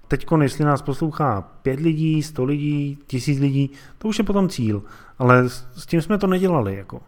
Teď, 0.08 0.26
jestli 0.42 0.64
nás 0.64 0.82
poslouchá 0.82 1.40
pět 1.62 1.80
lidí, 1.80 2.22
sto 2.22 2.44
lidí, 2.44 2.98
tisíc 3.06 3.38
lidí, 3.38 3.70
to 3.98 4.08
už 4.08 4.18
je 4.18 4.24
potom 4.24 4.48
cíl. 4.48 4.82
Ale 5.18 5.48
s 5.48 5.86
tím 5.86 6.02
jsme 6.02 6.18
to 6.18 6.26
nedělali. 6.26 6.76
Jako. 6.76 7.00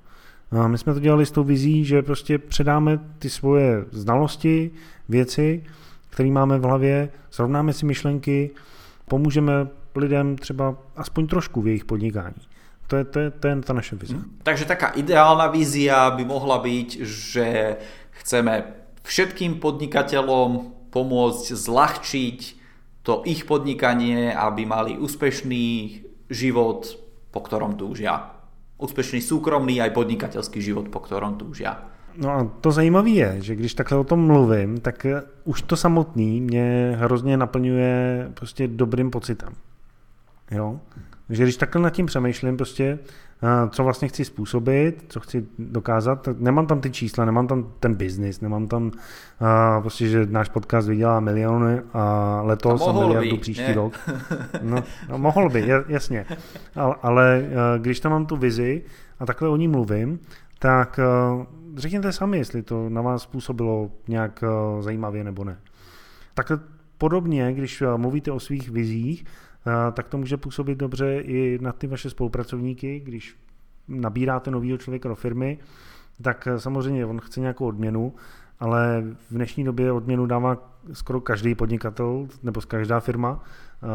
A 0.50 0.68
my 0.68 0.78
jsme 0.78 0.94
to 0.94 1.00
dělali 1.00 1.26
s 1.26 1.30
tou 1.30 1.44
vizí, 1.44 1.84
že 1.84 2.02
prostě 2.02 2.38
předáme 2.38 2.98
ty 3.18 3.30
svoje 3.30 3.84
znalosti, 3.90 4.70
věci, 5.08 5.64
které 6.11 6.30
máme 6.30 6.58
v 6.58 6.62
hlavě, 6.62 7.08
srovnáme 7.30 7.72
si 7.72 7.87
myšlenky, 7.87 8.50
pomůžeme 9.08 9.52
lidem 9.94 10.37
třeba 10.37 10.76
aspoň 10.96 11.26
trošku 11.26 11.62
v 11.62 11.66
jejich 11.66 11.84
podnikání. 11.84 12.42
To 12.87 12.96
je, 12.96 13.04
to 13.04 13.18
je, 13.18 13.30
to 13.30 13.48
je 13.48 13.56
ta 13.56 13.72
naše 13.72 13.96
vize. 13.96 14.14
Hmm. 14.14 14.24
Takže 14.42 14.64
taká 14.64 14.87
ideálna 14.87 15.46
vízia 15.46 16.11
by 16.11 16.24
mohla 16.24 16.58
být, 16.58 16.96
že 17.04 17.76
chceme 18.11 18.64
všetkým 19.02 19.61
podnikateľom 19.61 20.72
pomôcť 20.88 21.46
zľahčiť 21.52 22.57
to 23.08 23.24
ich 23.24 23.48
podnikanie, 23.48 24.36
aby 24.36 24.68
mali 24.68 25.00
úspešný 25.00 25.64
život, 26.28 27.00
po 27.32 27.40
ktorom 27.40 27.80
túžia. 27.80 28.36
Úspešný 28.76 29.24
súkromný 29.24 29.80
aj 29.80 29.96
podnikateľský 29.96 30.60
život, 30.60 30.92
po 30.92 31.00
ktorom 31.00 31.40
túžia. 31.40 31.88
No 32.20 32.28
a 32.28 32.44
to 32.60 32.68
zajímavé 32.68 33.10
je, 33.10 33.30
že 33.40 33.56
když 33.56 33.74
takhle 33.74 33.98
o 33.98 34.04
tom 34.04 34.26
mluvím, 34.26 34.80
tak 34.80 35.06
už 35.44 35.62
to 35.62 35.76
samotný 35.76 36.40
mě 36.40 36.96
hrozně 37.00 37.36
naplňuje 37.36 38.28
prostě 38.34 38.68
dobrým 38.68 39.10
pocitem. 39.10 39.56
Jo? 40.50 40.80
že 41.30 41.42
když 41.42 41.56
takhle 41.56 41.82
nad 41.82 41.90
tím 41.90 42.06
přemýšlím, 42.06 42.56
prostě, 42.56 42.98
co 43.70 43.85
vlastně 43.85 44.09
chci 44.09 44.24
způsobit, 44.24 45.05
co 45.09 45.20
chci 45.20 45.46
dokázat, 45.59 46.22
tak 46.22 46.40
nemám 46.40 46.66
tam 46.66 46.81
ty 46.81 46.90
čísla, 46.90 47.24
nemám 47.24 47.46
tam 47.46 47.72
ten 47.81 47.94
biznis, 47.94 48.40
nemám 48.40 48.66
tam 48.66 48.90
prostě, 49.81 50.09
že 50.09 50.27
náš 50.27 50.48
podcast 50.48 50.88
vydělá 50.88 51.20
miliony 51.20 51.81
a 51.92 52.40
letos 52.44 52.88
a 52.88 52.92
miliardu 52.92 53.31
by, 53.31 53.38
příští 53.38 53.62
ne? 53.62 53.74
rok. 53.74 53.92
No, 54.62 54.85
no, 55.09 55.18
mohl 55.18 55.48
by, 55.48 55.68
jasně. 55.88 56.27
Ale, 56.77 56.94
ale 57.03 57.44
když 57.79 58.01
tam 58.01 58.12
mám 58.12 58.27
tu 58.27 58.37
vizi 58.37 58.83
a 59.18 59.27
takhle 59.27 59.48
o 59.48 59.57
ní 59.57 59.68
mluvím, 59.68 60.20
tak 60.59 61.01
uh, 61.38 61.44
řekněte 61.77 62.12
sami, 62.12 62.38
jestli 62.38 62.62
to 62.62 62.88
na 62.88 63.03
vás 63.03 63.22
způsobilo 63.22 63.90
nějak 64.09 64.44
uh, 64.77 64.83
zajímavě 64.83 65.24
nebo 65.24 65.44
ne. 65.44 65.59
Takhle 66.35 66.59
podobně, 66.98 67.53
když 67.53 67.83
mluvíte 67.96 68.33
o 68.33 68.40
svých 68.40 68.70
vizích, 68.70 69.24
tak 69.92 70.09
to 70.09 70.18
může 70.18 70.37
působit 70.37 70.78
dobře 70.78 71.20
i 71.20 71.59
na 71.62 71.72
ty 71.72 71.87
vaše 71.87 72.11
spolupracovníky, 72.11 73.00
když 73.00 73.37
nabíráte 73.88 74.50
nového 74.50 74.78
člověka 74.78 75.09
do 75.09 75.14
firmy, 75.14 75.59
tak 76.22 76.48
samozřejmě 76.57 77.07
on 77.07 77.20
chce 77.20 77.40
nějakou 77.40 77.66
odměnu, 77.66 78.14
ale 78.61 79.04
v 79.31 79.35
dnešní 79.35 79.64
době 79.64 79.92
odměnu 79.92 80.26
dává 80.26 80.57
skoro 80.92 81.20
každý 81.20 81.54
podnikatel 81.54 82.28
nebo 82.42 82.61
každá 82.61 83.00
firma 83.00 83.44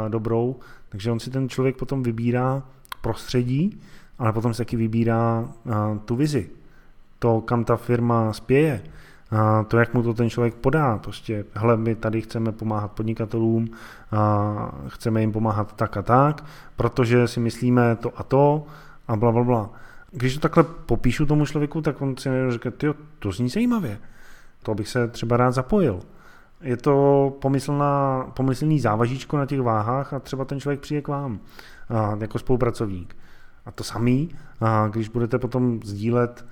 dobrou, 0.08 0.60
takže 0.90 1.12
on 1.12 1.20
si 1.20 1.30
ten 1.30 1.50
člověk 1.50 1.78
potom 1.78 2.04
vybírá 2.04 2.64
prostředí, 3.02 3.82
ale 4.20 4.34
potom 4.34 4.54
si 4.54 4.58
taky 4.58 4.78
vybírá 4.78 5.50
tu 6.06 6.16
vizi, 6.16 6.50
to, 7.20 7.42
kam 7.42 7.66
ta 7.66 7.76
firma 7.78 8.34
spěje, 8.34 8.84
a 9.34 9.63
to, 9.63 9.78
jak 9.78 9.93
mu 9.93 10.04
to 10.04 10.13
ten 10.13 10.30
člověk 10.30 10.56
podá, 10.56 10.98
prostě, 10.98 11.46
hele, 11.54 11.78
my 11.78 11.96
tady 11.96 12.22
chceme 12.22 12.52
pomáhat 12.52 12.91
podnikatelům, 12.91 13.67
a 14.12 14.76
chceme 14.88 15.22
jim 15.22 15.32
pomáhat 15.32 15.74
tak 15.76 15.98
a 15.98 16.02
tak, 16.02 16.46
protože 16.76 17.28
si 17.28 17.39
myslíme 17.39 17.96
to 17.96 18.12
a 18.19 18.24
to 18.24 18.65
a 19.08 19.15
bla, 19.15 19.32
bla, 19.32 19.43
bla. 19.43 19.69
Když 20.12 20.34
to 20.34 20.39
takhle 20.39 20.63
popíšu 20.63 21.26
tomu 21.26 21.46
člověku, 21.46 21.82
tak 21.82 22.02
on 22.02 22.17
si 22.17 22.30
říká, 22.50 22.72
ty 22.72 22.88
to 23.19 23.32
zní 23.32 23.50
zajímavě, 23.50 24.00
to 24.63 24.76
bych 24.76 24.88
se 24.88 25.08
třeba 25.08 25.38
rád 25.38 25.52
zapojil. 25.52 26.00
Je 26.62 26.78
to 26.78 27.38
pomyslná, 27.41 28.24
pomyslný 28.34 28.80
závažíčko 28.80 29.38
na 29.38 29.46
těch 29.46 29.62
váhách 29.62 30.13
a 30.13 30.19
třeba 30.19 30.46
ten 30.46 30.60
člověk 30.60 30.80
přijde 30.80 31.02
k 31.02 31.08
vám 31.08 31.39
a, 31.89 32.17
jako 32.19 32.39
spolupracovník. 32.39 33.15
A 33.65 33.72
to 33.72 33.84
samý, 33.84 34.30
a 34.62 34.88
když 34.88 35.10
budete 35.10 35.39
potom 35.39 35.80
sdílet 35.84 36.46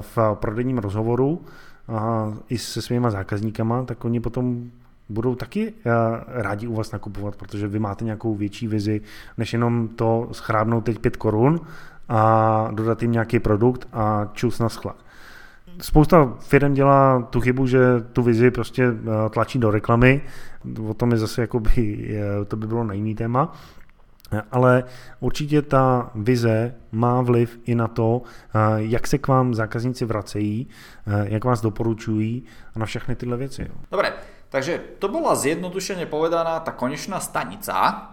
v 0.00 0.18
prodejním 0.34 0.78
rozhovoru, 0.78 1.44
a 1.90 2.32
i 2.48 2.58
se 2.58 2.82
svýma 2.82 3.10
zákazníkama, 3.10 3.82
tak 3.84 4.04
oni 4.04 4.20
potom 4.20 4.70
budou 5.08 5.34
taky 5.34 5.72
eh, 5.72 5.90
rádi 6.26 6.66
u 6.66 6.74
vás 6.74 6.92
nakupovat, 6.92 7.36
protože 7.36 7.68
vy 7.68 7.78
máte 7.78 8.04
nějakou 8.04 8.34
větší 8.34 8.68
vizi, 8.68 9.00
než 9.38 9.52
jenom 9.52 9.88
to 9.88 10.28
schrábnout 10.32 10.84
teď 10.84 10.98
5 10.98 11.16
korun 11.16 11.60
a 12.08 12.68
dodat 12.74 13.02
jim 13.02 13.12
nějaký 13.12 13.38
produkt 13.38 13.88
a 13.92 14.30
čus 14.32 14.58
na 14.58 14.68
skla. 14.68 14.96
Spousta 15.80 16.34
firm 16.38 16.74
dělá 16.74 17.22
tu 17.22 17.40
chybu, 17.40 17.66
že 17.66 17.80
tu 18.12 18.22
vizi 18.22 18.50
prostě 18.50 18.84
eh, 18.84 19.28
tlačí 19.30 19.58
do 19.58 19.70
reklamy, 19.70 20.22
o 20.88 20.94
tom 20.94 21.12
je 21.12 21.18
zase 21.18 21.40
jakoby, 21.40 22.10
to 22.48 22.56
by 22.56 22.66
bylo 22.66 22.84
na 22.84 22.94
jiný 22.94 23.14
téma, 23.14 23.52
ale 24.50 24.84
určitě 25.20 25.62
ta 25.62 26.10
vize 26.14 26.74
má 26.92 27.22
vliv 27.22 27.58
i 27.64 27.74
na 27.74 27.88
to, 27.88 28.22
eh, 28.22 28.58
jak 28.76 29.06
se 29.06 29.18
k 29.18 29.28
vám 29.28 29.54
zákazníci 29.54 30.04
vracejí, 30.04 30.68
eh, 31.06 31.26
jak 31.28 31.44
vás 31.44 31.60
doporučují 31.60 32.42
a 32.74 32.78
na 32.78 32.86
všechny 32.86 33.16
tyhle 33.16 33.36
věci. 33.36 33.70
Dobre, 33.90 34.12
takže 34.48 34.80
to 34.98 35.08
byla 35.08 35.34
zjednodušeně 35.34 36.06
povedaná 36.06 36.60
ta 36.60 36.72
konečná 36.72 37.20
stanica, 37.20 38.10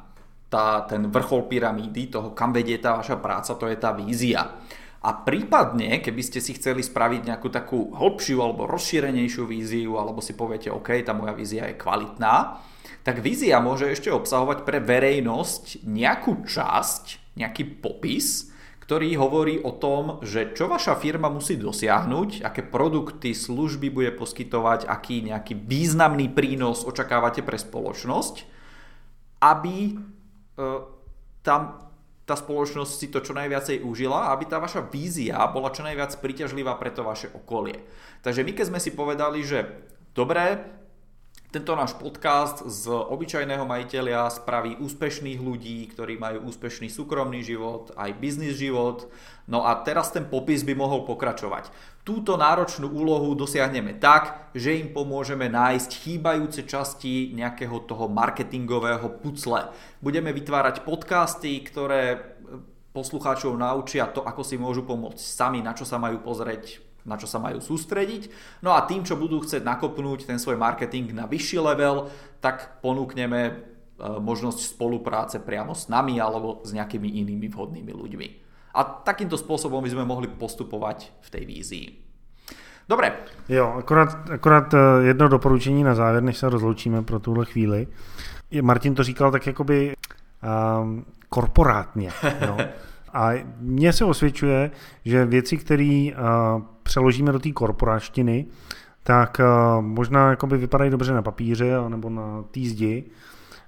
tá, 0.49 0.81
ten 0.81 1.11
vrchol 1.11 1.41
pyramídy 1.41 2.07
toho, 2.07 2.29
kam 2.31 2.55
vedie 2.55 2.77
tá 2.79 2.95
vaša 2.95 3.19
práca, 3.19 3.51
to 3.55 3.67
je 3.67 3.75
tá 3.75 3.91
vízia. 3.91 4.55
A 5.03 5.13
prípadne, 5.13 5.99
keby 5.99 6.23
ste 6.23 6.39
si 6.39 6.55
chceli 6.55 6.83
spraviť 6.83 7.21
nejakú 7.27 7.51
takú 7.51 7.91
hlbšiu 7.91 8.39
alebo 8.41 8.65
rozšírenejšiu 8.65 9.43
víziu, 9.45 9.99
alebo 9.99 10.23
si 10.23 10.33
poviete, 10.33 10.71
OK, 10.71 11.03
tá 11.03 11.11
moja 11.11 11.35
vízia 11.35 11.67
je 11.67 11.75
kvalitná, 11.75 12.63
tak 13.07 13.23
vízia 13.23 13.63
môže 13.63 13.87
ešte 13.87 14.11
obsahovať 14.11 14.67
pre 14.67 14.83
verejnosť 14.83 15.87
nejakú 15.87 16.43
časť, 16.43 17.39
nejaký 17.39 17.79
popis, 17.79 18.51
ktorý 18.83 19.15
hovorí 19.15 19.63
o 19.63 19.71
tom, 19.71 20.19
že 20.27 20.51
čo 20.51 20.67
vaša 20.67 20.99
firma 20.99 21.31
musí 21.31 21.55
dosiahnuť, 21.55 22.43
aké 22.43 22.67
produkty, 22.67 23.31
služby 23.31 23.87
bude 23.95 24.11
poskytovať, 24.11 24.91
aký 24.91 25.23
nejaký 25.23 25.55
významný 25.55 26.27
prínos 26.35 26.83
očakávate 26.83 27.47
pre 27.47 27.55
spoločnosť, 27.55 28.43
aby 29.39 29.77
e, 29.87 29.93
tam 31.47 31.61
tá 32.27 32.35
spoločnosť 32.35 32.91
si 32.91 33.07
to 33.07 33.23
čo 33.23 33.31
najviacej 33.31 33.87
užila, 33.87 34.35
aby 34.35 34.51
tá 34.51 34.59
vaša 34.59 34.83
vízia 34.83 35.39
bola 35.47 35.71
čo 35.71 35.87
najviac 35.87 36.11
príťažlivá 36.19 36.75
pre 36.75 36.91
to 36.91 37.07
vaše 37.07 37.31
okolie. 37.31 37.87
Takže 38.19 38.43
my 38.43 38.51
keď 38.51 38.65
sme 38.67 38.79
si 38.83 38.91
povedali, 38.91 39.47
že 39.47 39.63
dobré, 40.11 40.59
tento 41.57 41.73
náš 41.73 41.97
podcast 41.97 42.61
z 42.69 42.85
obyčajného 42.85 43.65
majiteľa 43.65 44.29
spraví 44.29 44.77
úspešných 44.77 45.41
ľudí, 45.41 45.89
ktorí 45.89 46.21
majú 46.21 46.53
úspešný 46.53 46.85
súkromný 46.85 47.41
život, 47.41 47.89
aj 47.97 48.13
biznis 48.21 48.61
život. 48.61 49.09
No 49.49 49.65
a 49.65 49.73
teraz 49.81 50.13
ten 50.13 50.29
popis 50.29 50.61
by 50.61 50.77
mohol 50.77 51.01
pokračovať. 51.09 51.73
Túto 52.05 52.37
náročnú 52.37 52.93
úlohu 52.93 53.33
dosiahneme 53.33 53.97
tak, 53.97 54.53
že 54.53 54.77
im 54.77 54.93
pomôžeme 54.93 55.49
nájsť 55.49 55.89
chýbajúce 55.97 56.61
časti 56.61 57.33
nejakého 57.33 57.89
toho 57.89 58.05
marketingového 58.05 59.17
pucle. 59.17 59.73
Budeme 59.97 60.29
vytvárať 60.37 60.85
podcasty, 60.85 61.57
ktoré 61.65 62.37
poslucháčov 62.93 63.57
naučia 63.57 64.05
to, 64.13 64.21
ako 64.21 64.45
si 64.45 64.61
môžu 64.61 64.85
pomôcť 64.85 65.17
sami, 65.17 65.65
na 65.65 65.73
čo 65.73 65.89
sa 65.89 65.97
majú 65.97 66.21
pozrieť 66.21 66.86
na 67.07 67.15
čo 67.15 67.25
sa 67.25 67.39
majú 67.39 67.63
sústrediť. 67.63 68.29
No 68.61 68.75
a 68.75 68.83
tým, 68.83 69.07
čo 69.07 69.15
budú 69.15 69.39
chcieť 69.39 69.63
nakopnúť 69.63 70.27
ten 70.27 70.37
svoj 70.37 70.59
marketing 70.59 71.15
na 71.15 71.25
vyšší 71.25 71.57
level, 71.63 72.11
tak 72.43 72.83
ponúkneme 72.83 73.41
e, 73.47 73.51
možnosť 74.19 74.75
spolupráce 74.75 75.39
priamo 75.39 75.71
s 75.71 75.87
nami 75.87 76.19
alebo 76.19 76.61
s 76.67 76.75
nejakými 76.75 77.23
inými 77.23 77.47
vhodnými 77.47 77.93
ľuďmi. 77.95 78.27
A 78.75 78.83
takýmto 78.83 79.39
spôsobom 79.39 79.79
by 79.81 79.89
sme 79.89 80.05
mohli 80.05 80.27
postupovať 80.27 81.23
v 81.23 81.29
tej 81.31 81.43
vízii. 81.47 81.87
Dobre. 82.87 83.11
Jo, 83.49 83.73
akorát, 83.79 84.29
akorát 84.31 84.73
e, 84.73 84.77
jedno 85.07 85.27
doporučení 85.27 85.83
na 85.83 85.95
závěr, 85.95 86.23
než 86.23 86.37
se 86.37 86.49
rozloučíme 86.49 87.03
pro 87.03 87.19
tuhle 87.19 87.45
chvíli. 87.45 87.87
Martin 88.61 88.95
to 88.95 89.03
říkal 89.03 89.31
tak 89.31 89.47
jakoby 89.47 89.95
um, 90.79 91.05
korporátně. 91.29 92.11
Jo? 92.41 92.57
A 93.13 93.31
mně 93.59 93.93
se 93.93 94.05
osvědčuje, 94.05 94.71
že 95.05 95.25
věci, 95.25 95.57
které 95.57 96.09
uh, 96.11 96.61
přeložíme 96.83 97.31
do 97.31 97.39
té 97.39 97.51
korporáštiny, 97.51 98.45
tak 99.03 99.41
uh, 99.41 99.81
možná 99.81 100.29
jakoby 100.29 100.57
vypadají 100.57 100.91
dobře 100.91 101.13
na 101.13 101.21
papíře 101.21 101.75
nebo 101.87 102.09
na 102.09 102.43
té 102.51 102.59
zdi, 102.59 103.03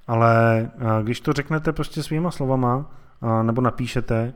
ale 0.07 0.69
uh, 0.75 1.03
když 1.03 1.21
to 1.21 1.33
řeknete 1.33 1.73
prostě 1.73 2.03
svýma 2.03 2.31
slovama 2.31 2.91
nebo 3.41 3.61
napíšete, 3.61 4.33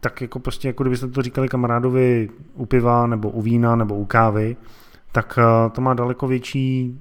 tak 0.00 0.20
jako 0.20 0.38
prostě 0.38 0.68
jako 0.68 0.82
kdybyste 0.82 1.08
to 1.08 1.22
říkali 1.22 1.48
kamarádovi 1.48 2.30
u 2.54 2.66
piva 2.66 3.06
nebo 3.06 3.30
u 3.30 3.42
vína 3.42 3.76
nebo 3.76 3.94
u 3.94 4.04
kávy, 4.04 4.56
tak 5.12 5.38
to 5.72 5.80
má 5.80 5.94
daleko 5.94 6.26
větší 6.26 7.00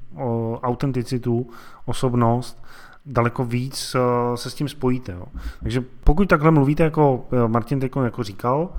autenticitu, 0.61 1.49
osobnost 1.85 2.63
daleko 3.05 3.45
víc 3.45 3.95
uh, 3.95 4.35
se 4.35 4.49
s 4.49 4.53
tím 4.53 4.69
spojíte. 4.69 5.11
Jo. 5.11 5.25
Takže 5.59 5.83
pokud 6.03 6.29
takhle 6.29 6.51
mluvíte, 6.51 6.83
jako 6.83 7.25
Martin 7.47 7.79
teď 7.79 7.91
jako 8.03 8.23
říkal, 8.23 8.69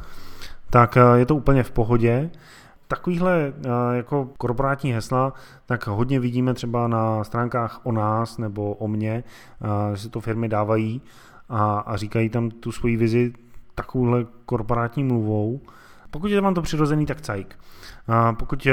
tak 0.70 0.96
uh, 0.96 1.18
je 1.18 1.26
to 1.26 1.36
úplně 1.36 1.62
v 1.62 1.70
pohodě. 1.70 2.30
Takovýhle 2.88 3.52
jako 3.92 4.28
korporátní 4.38 4.92
hesla, 4.92 5.32
tak 5.66 5.86
hodně 5.86 6.20
vidíme 6.20 6.54
třeba 6.54 6.88
na 6.88 7.24
stránkách 7.24 7.80
o 7.82 7.92
nás 7.92 8.38
nebo 8.38 8.74
o 8.74 8.88
mně, 8.88 9.24
že 9.94 10.02
si 10.02 10.08
to 10.08 10.20
firmy 10.20 10.48
dávají 10.48 11.02
a, 11.48 11.78
a 11.78 11.96
říkají 11.96 12.28
tam 12.28 12.50
tu 12.50 12.72
svoji 12.72 12.96
vizi 12.96 13.32
takovouhle 13.74 14.26
korporátní 14.46 15.04
mluvou. 15.04 15.60
Pokud 16.10 16.26
je 16.26 16.40
vám 16.40 16.54
to 16.54 16.62
přirozený, 16.62 17.06
tak 17.06 17.20
cajk. 17.20 17.58
Pokud 18.38 18.66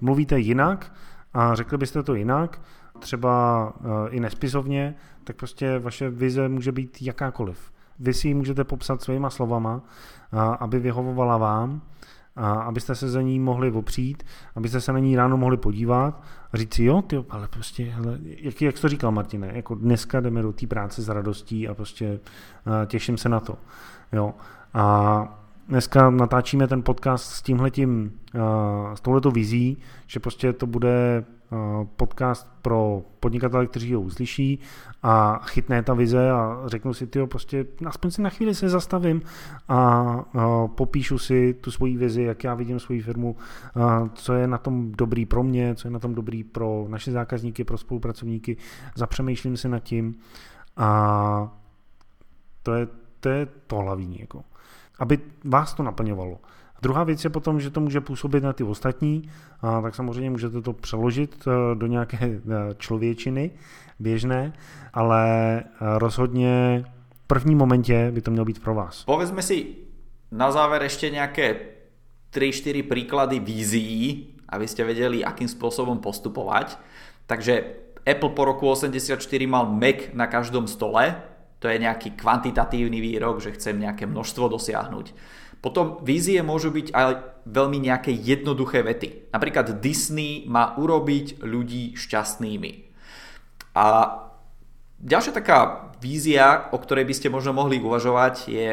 mluvíte 0.00 0.38
jinak 0.38 0.92
a 1.34 1.54
řekli 1.54 1.78
byste 1.78 2.02
to 2.02 2.14
jinak, 2.14 2.60
třeba 2.98 3.72
eh, 3.80 4.10
i 4.10 4.20
nespisovně, 4.20 4.94
tak 5.24 5.36
prostě 5.36 5.78
vaše 5.78 6.10
vize 6.10 6.48
může 6.48 6.72
být 6.72 7.02
jakákoliv. 7.02 7.72
Vy 7.98 8.14
si 8.14 8.28
ji 8.28 8.34
můžete 8.34 8.64
popsat 8.64 9.02
svýma 9.02 9.30
slovama, 9.30 9.82
aby 10.60 10.78
vyhovovala 10.78 11.36
vám, 11.36 11.82
a 12.36 12.52
abyste 12.52 12.94
se 12.94 13.08
za 13.08 13.22
ní 13.22 13.40
mohli 13.40 13.72
opřít, 13.72 14.22
abyste 14.56 14.80
se 14.80 14.92
na 14.92 14.98
ní 14.98 15.16
ráno 15.16 15.36
mohli 15.36 15.56
podívat 15.56 16.22
a 16.52 16.56
říct 16.56 16.74
si, 16.74 16.84
jo, 16.84 17.02
ty, 17.02 17.24
ale 17.30 17.48
prostě, 17.48 17.84
hele, 17.84 18.18
jak, 18.22 18.62
jak 18.62 18.80
to 18.80 18.88
říkal 18.88 19.12
Martine, 19.12 19.50
jako 19.54 19.74
dneska 19.74 20.20
jdeme 20.20 20.42
do 20.42 20.52
té 20.52 20.66
práce 20.66 21.02
s 21.02 21.08
radostí 21.08 21.68
a 21.68 21.74
prostě 21.74 22.20
těším 22.86 23.18
se 23.18 23.28
na 23.28 23.40
to. 23.40 23.58
Jo. 24.12 24.34
A 24.74 25.39
dneska 25.70 26.10
natáčíme 26.10 26.68
ten 26.68 26.82
podcast 26.82 27.32
s 27.32 27.42
tímhletím, 27.42 28.12
s 28.94 29.00
touhletou 29.00 29.30
vizí, 29.30 29.78
že 30.06 30.20
prostě 30.20 30.52
to 30.52 30.66
bude 30.66 31.24
podcast 31.96 32.48
pro 32.62 33.02
podnikatele, 33.20 33.66
kteří 33.66 33.94
ho 33.94 34.00
uslyší 34.00 34.58
a 35.02 35.40
chytne 35.46 35.82
ta 35.82 35.94
vize 35.94 36.30
a 36.30 36.62
řeknu 36.66 36.94
si, 36.94 37.06
tyjo, 37.06 37.26
prostě 37.26 37.66
aspoň 37.86 38.10
si 38.10 38.22
na 38.22 38.30
chvíli 38.30 38.54
se 38.54 38.68
zastavím 38.68 39.22
a 39.68 40.14
popíšu 40.74 41.18
si 41.18 41.54
tu 41.60 41.70
svoji 41.70 41.96
vizi, 41.96 42.22
jak 42.22 42.44
já 42.44 42.54
vidím 42.54 42.80
svoji 42.80 43.02
firmu, 43.02 43.36
co 44.14 44.32
je 44.32 44.46
na 44.46 44.58
tom 44.58 44.92
dobrý 44.92 45.26
pro 45.26 45.42
mě, 45.42 45.74
co 45.74 45.88
je 45.88 45.92
na 45.92 45.98
tom 45.98 46.14
dobrý 46.14 46.44
pro 46.44 46.86
naše 46.88 47.12
zákazníky, 47.12 47.64
pro 47.64 47.78
spolupracovníky, 47.78 48.56
zapřemýšlím 48.96 49.56
si 49.56 49.68
nad 49.68 49.78
tím 49.78 50.14
a 50.76 51.56
to 52.62 52.74
je 52.74 52.88
to, 53.20 53.28
je 53.28 53.46
to 53.66 53.76
hlavní. 53.76 54.20
Jako 54.20 54.44
aby 55.00 55.18
vás 55.44 55.74
to 55.74 55.82
naplňovalo. 55.82 56.38
Druhá 56.82 57.04
věc 57.04 57.24
je 57.24 57.30
potom, 57.30 57.60
že 57.60 57.70
to 57.70 57.80
může 57.80 58.00
působit 58.00 58.42
na 58.44 58.52
ty 58.52 58.64
ostatní, 58.64 59.30
a 59.62 59.80
tak 59.80 59.94
samozřejmě 59.94 60.30
můžete 60.30 60.60
to 60.60 60.72
přeložit 60.72 61.48
eh, 61.48 61.74
do 61.74 61.86
nějaké 61.86 62.18
eh, 62.22 62.40
člověčiny 62.78 63.50
běžné, 63.98 64.52
ale 64.94 65.24
eh, 65.60 65.64
rozhodně 65.80 66.84
v 67.12 67.26
prvním 67.26 67.58
momentě 67.58 68.10
by 68.10 68.20
to 68.20 68.30
mělo 68.30 68.44
být 68.44 68.62
pro 68.62 68.74
vás. 68.74 69.04
Povedzme 69.04 69.42
si 69.42 69.66
na 70.30 70.52
záver 70.52 70.82
ještě 70.82 71.10
nějaké 71.10 71.56
3-4 72.32 72.88
príklady 72.88 73.38
vízií, 73.38 74.34
aby 74.48 74.66
ste 74.66 74.82
vedeli, 74.82 75.22
akým 75.22 75.46
spôsobom 75.46 76.02
postupovať. 76.02 76.78
Takže 77.26 77.64
Apple 78.02 78.34
po 78.34 78.42
roku 78.44 78.66
84 78.66 79.18
mal 79.46 79.70
Mac 79.70 80.10
na 80.14 80.26
každom 80.26 80.66
stole, 80.66 81.22
to 81.60 81.68
je 81.68 81.76
nejaký 81.76 82.16
kvantitatívny 82.16 82.98
výrok, 83.04 83.44
že 83.44 83.52
chcem 83.52 83.76
nejaké 83.76 84.08
množstvo 84.08 84.48
dosiahnuť. 84.48 85.12
Potom 85.60 86.00
vízie 86.00 86.40
môžu 86.40 86.72
byť 86.72 86.88
aj 86.96 87.10
veľmi 87.44 87.84
nejaké 87.84 88.16
jednoduché 88.16 88.80
vety. 88.80 89.28
Napríklad 89.28 89.76
Disney 89.84 90.48
má 90.48 90.72
urobiť 90.80 91.44
ľudí 91.44 92.00
šťastnými. 92.00 92.88
A 93.76 93.86
ďalšia 95.04 95.36
taká 95.36 95.92
vízia, 96.00 96.72
o 96.72 96.80
ktorej 96.80 97.04
by 97.04 97.14
ste 97.14 97.28
možno 97.28 97.52
mohli 97.52 97.76
uvažovať, 97.76 98.34
je 98.48 98.68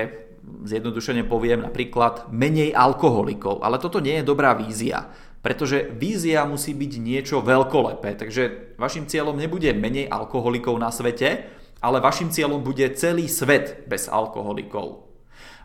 zjednodušene 0.47 1.27
poviem 1.27 1.59
napríklad 1.67 2.31
menej 2.31 2.71
alkoholikov. 2.71 3.59
Ale 3.67 3.83
toto 3.83 3.99
nie 3.99 4.23
je 4.23 4.23
dobrá 4.23 4.55
vízia, 4.55 5.11
pretože 5.43 5.91
vízia 5.91 6.47
musí 6.47 6.71
byť 6.71 6.93
niečo 7.03 7.43
veľkolepé. 7.43 8.15
Takže 8.15 8.43
vašim 8.79 9.11
cieľom 9.11 9.35
nebude 9.35 9.75
menej 9.75 10.07
alkoholikov 10.07 10.79
na 10.79 10.87
svete, 10.87 11.56
ale 11.81 12.01
vašim 12.01 12.33
cieľom 12.33 12.63
bude 12.63 12.85
celý 12.97 13.29
svet 13.29 13.85
bez 13.85 14.09
alkoholikov. 14.09 15.07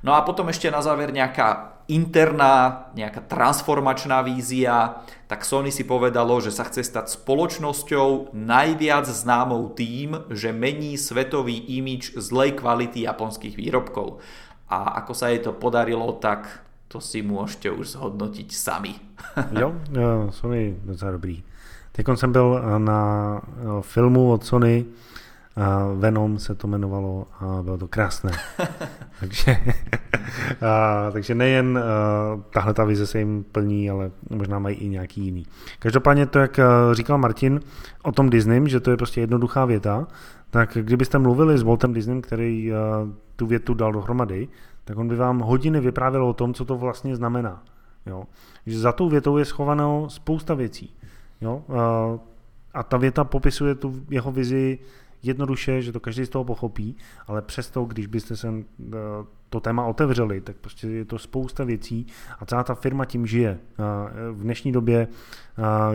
No 0.03 0.18
a 0.18 0.27
potom 0.27 0.51
ešte 0.51 0.66
na 0.66 0.83
záver 0.83 1.14
nejaká 1.14 1.72
interná, 1.87 2.87
nejaká 2.94 3.22
transformačná 3.27 4.22
vízia, 4.22 5.03
tak 5.27 5.46
Sony 5.46 5.70
si 5.70 5.87
povedalo, 5.87 6.38
že 6.42 6.55
sa 6.55 6.66
chce 6.66 6.83
stať 6.83 7.07
spoločnosťou 7.22 8.35
najviac 8.35 9.07
známou 9.07 9.70
tým, 9.75 10.27
že 10.31 10.55
mení 10.55 10.98
svetový 10.98 11.59
imič 11.79 12.18
zlej 12.18 12.59
kvality 12.59 13.07
japonských 13.07 13.55
výrobkov. 13.55 14.22
A 14.70 14.98
ako 15.05 15.12
sa 15.14 15.31
jej 15.31 15.42
to 15.42 15.55
podarilo, 15.55 16.18
tak 16.18 16.66
to 16.88 17.01
si 17.01 17.22
môžete 17.25 17.70
už 17.72 17.98
zhodnotiť 17.98 18.48
sami. 18.53 18.94
jo, 19.61 19.75
Sony 20.31 20.77
docela 20.83 21.11
dobrý. 21.16 21.42
Teď 21.92 22.07
jsem 22.14 22.33
byl 22.33 22.62
na 22.79 23.01
filmu 23.81 24.33
od 24.33 24.44
Sony, 24.44 24.87
Venom 25.94 26.38
se 26.38 26.54
to 26.54 26.66
jmenovalo 26.66 27.26
a 27.40 27.62
bylo 27.62 27.78
to 27.78 27.88
krásné. 27.88 28.30
takže, 29.20 29.56
a, 30.60 31.10
takže 31.10 31.34
nejen 31.34 31.78
a, 31.78 31.82
tahle 32.52 32.74
ta 32.74 32.84
vize 32.84 33.06
se 33.06 33.18
jim 33.18 33.44
plní, 33.52 33.90
ale 33.90 34.10
možná 34.30 34.58
mají 34.58 34.76
i 34.76 34.88
nějaký 34.88 35.24
jiný. 35.24 35.46
Každopádně 35.78 36.26
to, 36.26 36.38
jak 36.38 36.60
říkal 36.92 37.18
Martin 37.18 37.60
o 38.02 38.12
tom 38.12 38.30
Disneym, 38.30 38.68
že 38.68 38.80
to 38.80 38.90
je 38.90 38.96
prostě 38.96 39.20
jednoduchá 39.20 39.64
věta, 39.64 40.06
tak 40.50 40.78
kdybyste 40.80 41.18
mluvili 41.18 41.58
s 41.58 41.62
Waltem 41.62 41.92
Disneym, 41.92 42.22
který 42.22 42.72
a, 42.72 42.76
tu 43.36 43.46
větu 43.46 43.74
dal 43.74 43.92
dohromady, 43.92 44.48
tak 44.84 44.98
on 44.98 45.08
by 45.08 45.16
vám 45.16 45.38
hodiny 45.38 45.80
vyprávěl 45.80 46.24
o 46.24 46.32
tom, 46.32 46.54
co 46.54 46.64
to 46.64 46.76
vlastně 46.76 47.16
znamená. 47.16 47.62
Jo? 48.06 48.24
Že 48.66 48.78
za 48.78 48.92
tou 48.92 49.08
větou 49.08 49.36
je 49.36 49.44
schovanou 49.44 50.08
spousta 50.08 50.54
věcí. 50.54 50.94
Jo? 51.40 51.62
A, 51.68 52.18
a 52.74 52.82
ta 52.82 52.96
věta 52.96 53.24
popisuje 53.24 53.74
tu 53.74 54.02
jeho 54.10 54.32
vizi 54.32 54.78
jednoduše, 55.22 55.82
že 55.82 55.92
to 55.92 56.00
každý 56.00 56.24
z 56.24 56.28
toho 56.28 56.44
pochopí, 56.44 56.96
ale 57.26 57.42
přesto, 57.42 57.85
když 57.85 58.06
byste 58.06 58.37
se 58.37 58.48
eh, 58.48 58.96
to 59.50 59.61
téma 59.61 59.87
otevřeli, 59.87 60.40
tak 60.40 60.56
prostě 60.56 60.87
je 60.88 61.04
to 61.04 61.18
spousta 61.18 61.64
věcí 61.64 62.06
a 62.40 62.46
celá 62.46 62.64
ta 62.64 62.74
firma 62.74 63.04
tím 63.04 63.26
žije. 63.26 63.58
V 64.32 64.42
dnešní 64.42 64.72
době, 64.72 65.08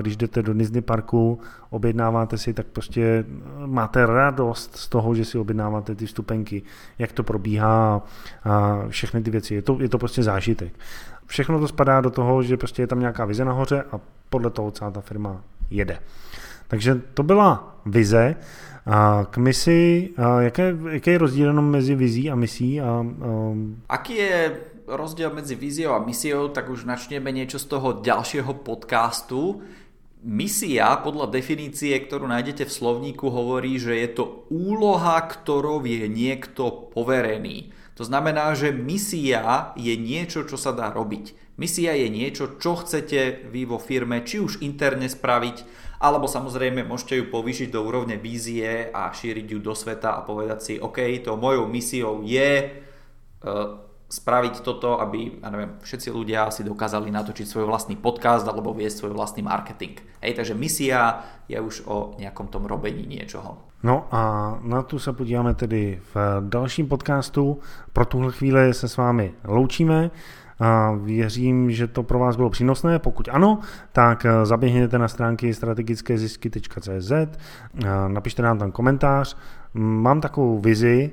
když 0.01 0.17
jdete 0.17 0.43
do 0.43 0.53
Disney 0.53 0.81
parku, 0.81 1.39
objednáváte 1.69 2.37
si, 2.37 2.53
tak 2.53 2.67
prostě 2.67 3.01
eh, 3.03 3.67
máte 3.67 4.05
radost 4.05 4.75
z 4.75 4.87
toho, 4.87 5.15
že 5.15 5.25
si 5.25 5.37
objednáváte 5.37 5.95
ty 5.95 6.05
vstupenky, 6.05 6.61
jak 6.99 7.11
to 7.11 7.23
probíhá 7.23 8.01
a 8.43 8.83
všechny 8.87 9.21
ty 9.21 9.31
věci. 9.31 9.55
Je 9.55 9.61
to, 9.61 9.77
je 9.81 9.89
to 9.89 9.97
prostě 9.97 10.23
zážitek. 10.23 10.73
Všechno 11.25 11.59
to 11.59 11.67
spadá 11.67 12.01
do 12.01 12.09
toho, 12.09 12.43
že 12.43 12.57
prostě 12.57 12.81
je 12.81 12.87
tam 12.87 12.99
nějaká 12.99 13.25
vize 13.25 13.45
nahoře 13.45 13.83
a 13.91 13.99
podle 14.29 14.49
toho 14.49 14.71
celá 14.71 14.91
ta 14.91 15.01
firma 15.01 15.41
jede. 15.69 15.99
Takže 16.67 17.01
to 17.13 17.23
byla 17.23 17.79
vize. 17.85 18.35
A 18.87 19.27
k 19.31 19.37
misi, 19.37 20.09
a 20.17 20.41
jaké, 20.41 20.75
jaké 20.89 21.11
je 21.11 21.17
rozdíl 21.17 21.47
jenom 21.47 21.69
mezi 21.69 21.95
vizí 21.95 22.31
a 22.31 22.35
misí? 22.35 22.81
A, 22.81 22.85
a... 22.85 23.03
Aký 23.89 24.15
je 24.15 24.55
rozdiel 24.87 25.33
medzi 25.35 25.55
víziou 25.55 25.91
a 25.93 25.99
misiou, 25.99 26.47
tak 26.47 26.71
už 26.71 26.87
načneme 26.87 27.35
niečo 27.35 27.59
z 27.59 27.67
toho 27.67 27.99
ďalšieho 27.99 28.63
podcastu. 28.63 29.59
Misia 30.23 30.95
podľa 31.03 31.27
definície, 31.27 31.99
ktorú 31.99 32.31
nájdete 32.31 32.63
v 32.63 32.71
slovníku, 32.71 33.27
hovorí, 33.27 33.75
že 33.75 33.99
je 33.99 34.09
to 34.15 34.47
úloha, 34.47 35.19
ktorou 35.19 35.83
je 35.83 36.07
niekto 36.07 36.87
poverený. 36.95 37.75
To 37.99 38.07
znamená, 38.07 38.55
že 38.55 38.71
misia 38.71 39.75
je 39.75 39.93
niečo, 39.99 40.47
čo 40.47 40.55
sa 40.55 40.71
dá 40.71 40.95
robiť. 40.95 41.35
Misia 41.59 41.91
je 41.97 42.07
niečo, 42.07 42.55
čo 42.55 42.79
chcete 42.79 43.49
vy 43.51 43.67
vo 43.67 43.81
firme, 43.81 44.23
či 44.23 44.39
už 44.39 44.63
interne 44.63 45.09
spraviť, 45.09 45.57
alebo 45.97 46.29
samozrejme 46.29 46.85
môžete 46.85 47.17
ju 47.17 47.25
povýšiť 47.33 47.73
do 47.73 47.81
úrovne 47.81 48.17
vízie 48.21 48.93
a 48.93 49.09
šíriť 49.09 49.47
ju 49.57 49.59
do 49.59 49.73
sveta 49.73 50.17
a 50.17 50.25
povedať 50.25 50.59
si, 50.61 50.73
OK, 50.77 51.01
to 51.25 51.33
mojou 51.37 51.65
misiou 51.65 52.21
je 52.21 52.51
uh, 52.63 53.87
spraviť 54.07 54.63
toto, 54.63 55.03
aby 55.03 55.43
ja 55.43 55.49
neviem, 55.51 55.75
všetci 55.83 56.07
ľudia 56.15 56.47
si 56.47 56.63
dokázali 56.63 57.11
natočiť 57.11 57.43
svoj 57.43 57.67
vlastný 57.67 57.99
podcast 57.99 58.47
alebo 58.47 58.71
viesť 58.71 59.03
svoj 59.03 59.11
vlastný 59.11 59.43
marketing. 59.43 59.99
Hej, 60.23 60.39
takže 60.39 60.55
misia 60.55 61.27
je 61.51 61.59
už 61.59 61.83
o 61.91 62.15
nejakom 62.15 62.47
tom 62.47 62.63
robení 62.63 63.03
niečoho. 63.03 63.67
No 63.83 64.07
a 64.11 64.55
na 64.63 64.81
tu 64.81 64.99
se 64.99 65.13
podíváme 65.13 65.53
tedy 65.53 65.99
v 66.13 66.15
dalším 66.49 66.87
podcastu. 66.87 67.59
Pro 67.93 68.05
tuhle 68.05 68.31
chvíli 68.31 68.73
se 68.73 68.87
s 68.87 68.97
vámi 68.97 69.33
loučíme. 69.43 70.11
A 70.59 70.91
věřím, 70.91 71.71
že 71.71 71.87
to 71.87 72.03
pro 72.03 72.19
vás 72.19 72.35
bylo 72.35 72.49
přínosné. 72.49 72.99
Pokud 72.99 73.29
ano, 73.31 73.59
tak 73.91 74.25
eh, 74.25 74.45
zaběhněte 74.45 74.97
na 74.97 75.07
stránky 75.07 75.53
strategickézisky.cz, 75.53 77.11
napište 78.07 78.41
nám 78.41 78.59
tam 78.59 78.71
komentář. 78.71 79.37
Mám 79.73 80.21
takovou 80.21 80.59
vizi, 80.59 81.11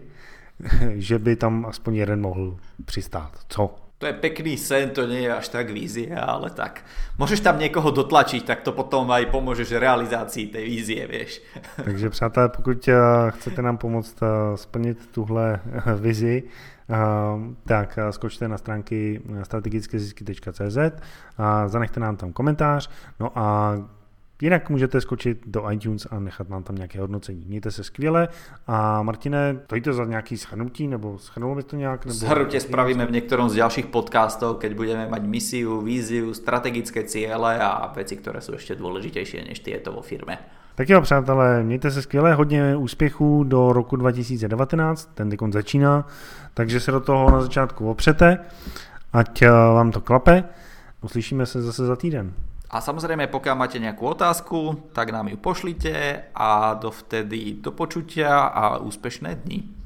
že 0.94 1.18
by 1.18 1.36
tam 1.36 1.66
aspoň 1.66 1.94
jeden 1.94 2.20
mohl 2.20 2.56
přistát. 2.84 3.30
Co? 3.48 3.74
To 3.98 4.06
je 4.06 4.12
pekný 4.12 4.56
sen, 4.56 4.90
to 4.90 5.06
nie 5.06 5.22
je 5.24 5.32
až 5.32 5.48
tak 5.48 5.70
vízie, 5.70 6.12
ale 6.12 6.50
tak. 6.50 6.84
Môžeš 7.16 7.40
tam 7.40 7.56
někoho 7.56 7.88
dotlačiť, 7.88 8.42
tak 8.44 8.60
to 8.60 8.74
potom 8.74 9.06
aj 9.08 9.30
pomôžeš 9.30 9.78
realizácii 9.80 10.50
tej 10.50 10.64
vízie, 10.66 11.06
vieš. 11.06 11.40
Takže 11.84 12.10
přátelé, 12.10 12.48
pokud 12.48 12.88
eh, 12.88 12.94
chcete 13.30 13.62
nám 13.62 13.78
pomoct 13.78 14.18
eh, 14.22 14.56
splnit 14.56 14.98
tuhle 15.14 15.60
vizi, 15.96 16.42
tak 17.64 17.98
skočte 18.10 18.48
na 18.48 18.58
stránky 18.58 19.22
strategickézisky.cz 19.42 20.78
a 21.38 21.68
zanechte 21.68 22.00
nám 22.00 22.16
tam 22.16 22.32
komentář. 22.32 22.90
No 23.20 23.38
a 23.38 23.76
Jinak 24.42 24.70
můžete 24.70 25.00
skočit 25.00 25.38
do 25.46 25.70
iTunes 25.70 26.06
a 26.10 26.18
nechat 26.18 26.48
nám 26.48 26.62
tam 26.62 26.76
nějaké 26.76 27.00
hodnocení. 27.00 27.44
Mějte 27.48 27.70
se 27.70 27.84
skvěle 27.84 28.28
a 28.66 29.02
Martine, 29.02 29.60
to 29.66 29.80
to 29.80 29.92
za 29.92 30.04
nějaký 30.04 30.38
schrnutí, 30.38 30.88
nebo 30.88 31.18
schrnulo 31.18 31.54
by 31.54 31.62
to 31.62 31.76
nějak? 31.76 32.04
Nebo... 32.04 32.14
Shrnutie 32.14 32.60
spravíme 32.60 33.06
v 33.06 33.10
některém 33.10 33.48
z 33.48 33.54
dalších 33.54 33.86
podcastov, 33.86 34.56
keď 34.56 34.74
budeme 34.74 35.08
mať 35.08 35.22
misiu, 35.22 35.80
víziu, 35.80 36.34
strategické 36.34 37.04
ciele 37.04 37.58
a 37.58 37.92
věci, 37.94 38.16
které 38.16 38.40
jsou 38.40 38.52
ještě 38.52 38.74
důležitější 38.74 39.44
než 39.48 39.58
tieto 39.60 39.92
vo 39.92 40.02
firme. 40.02 40.38
Tak 40.74 40.88
jo, 40.88 41.00
přátelé, 41.00 41.62
mějte 41.62 41.90
se 41.90 42.02
skvěle, 42.02 42.34
hodně 42.34 42.76
úspěchů 42.76 43.44
do 43.44 43.72
roku 43.72 43.96
2019, 43.96 45.10
ten 45.14 45.30
teď 45.30 45.40
začíná, 45.52 46.06
takže 46.54 46.80
se 46.80 46.90
do 46.90 47.00
toho 47.00 47.30
na 47.30 47.40
začátku 47.42 47.90
opřete, 47.90 48.38
ať 49.12 49.42
eh, 49.42 49.50
vám 49.50 49.90
to 49.90 50.00
klape. 50.00 50.44
Uslyšíme 51.02 51.46
se 51.46 51.62
zase 51.62 51.86
za 51.86 51.96
týden. 51.96 52.32
A 52.74 52.82
samozrejme, 52.82 53.30
pokiaľ 53.30 53.54
máte 53.54 53.78
nejakú 53.78 54.02
otázku, 54.02 54.90
tak 54.90 55.14
nám 55.14 55.30
ju 55.30 55.38
pošlite 55.38 56.26
a 56.34 56.74
dovtedy 56.74 57.62
do 57.62 57.70
počutia 57.70 58.50
a 58.50 58.82
úspešné 58.82 59.46
dni. 59.46 59.83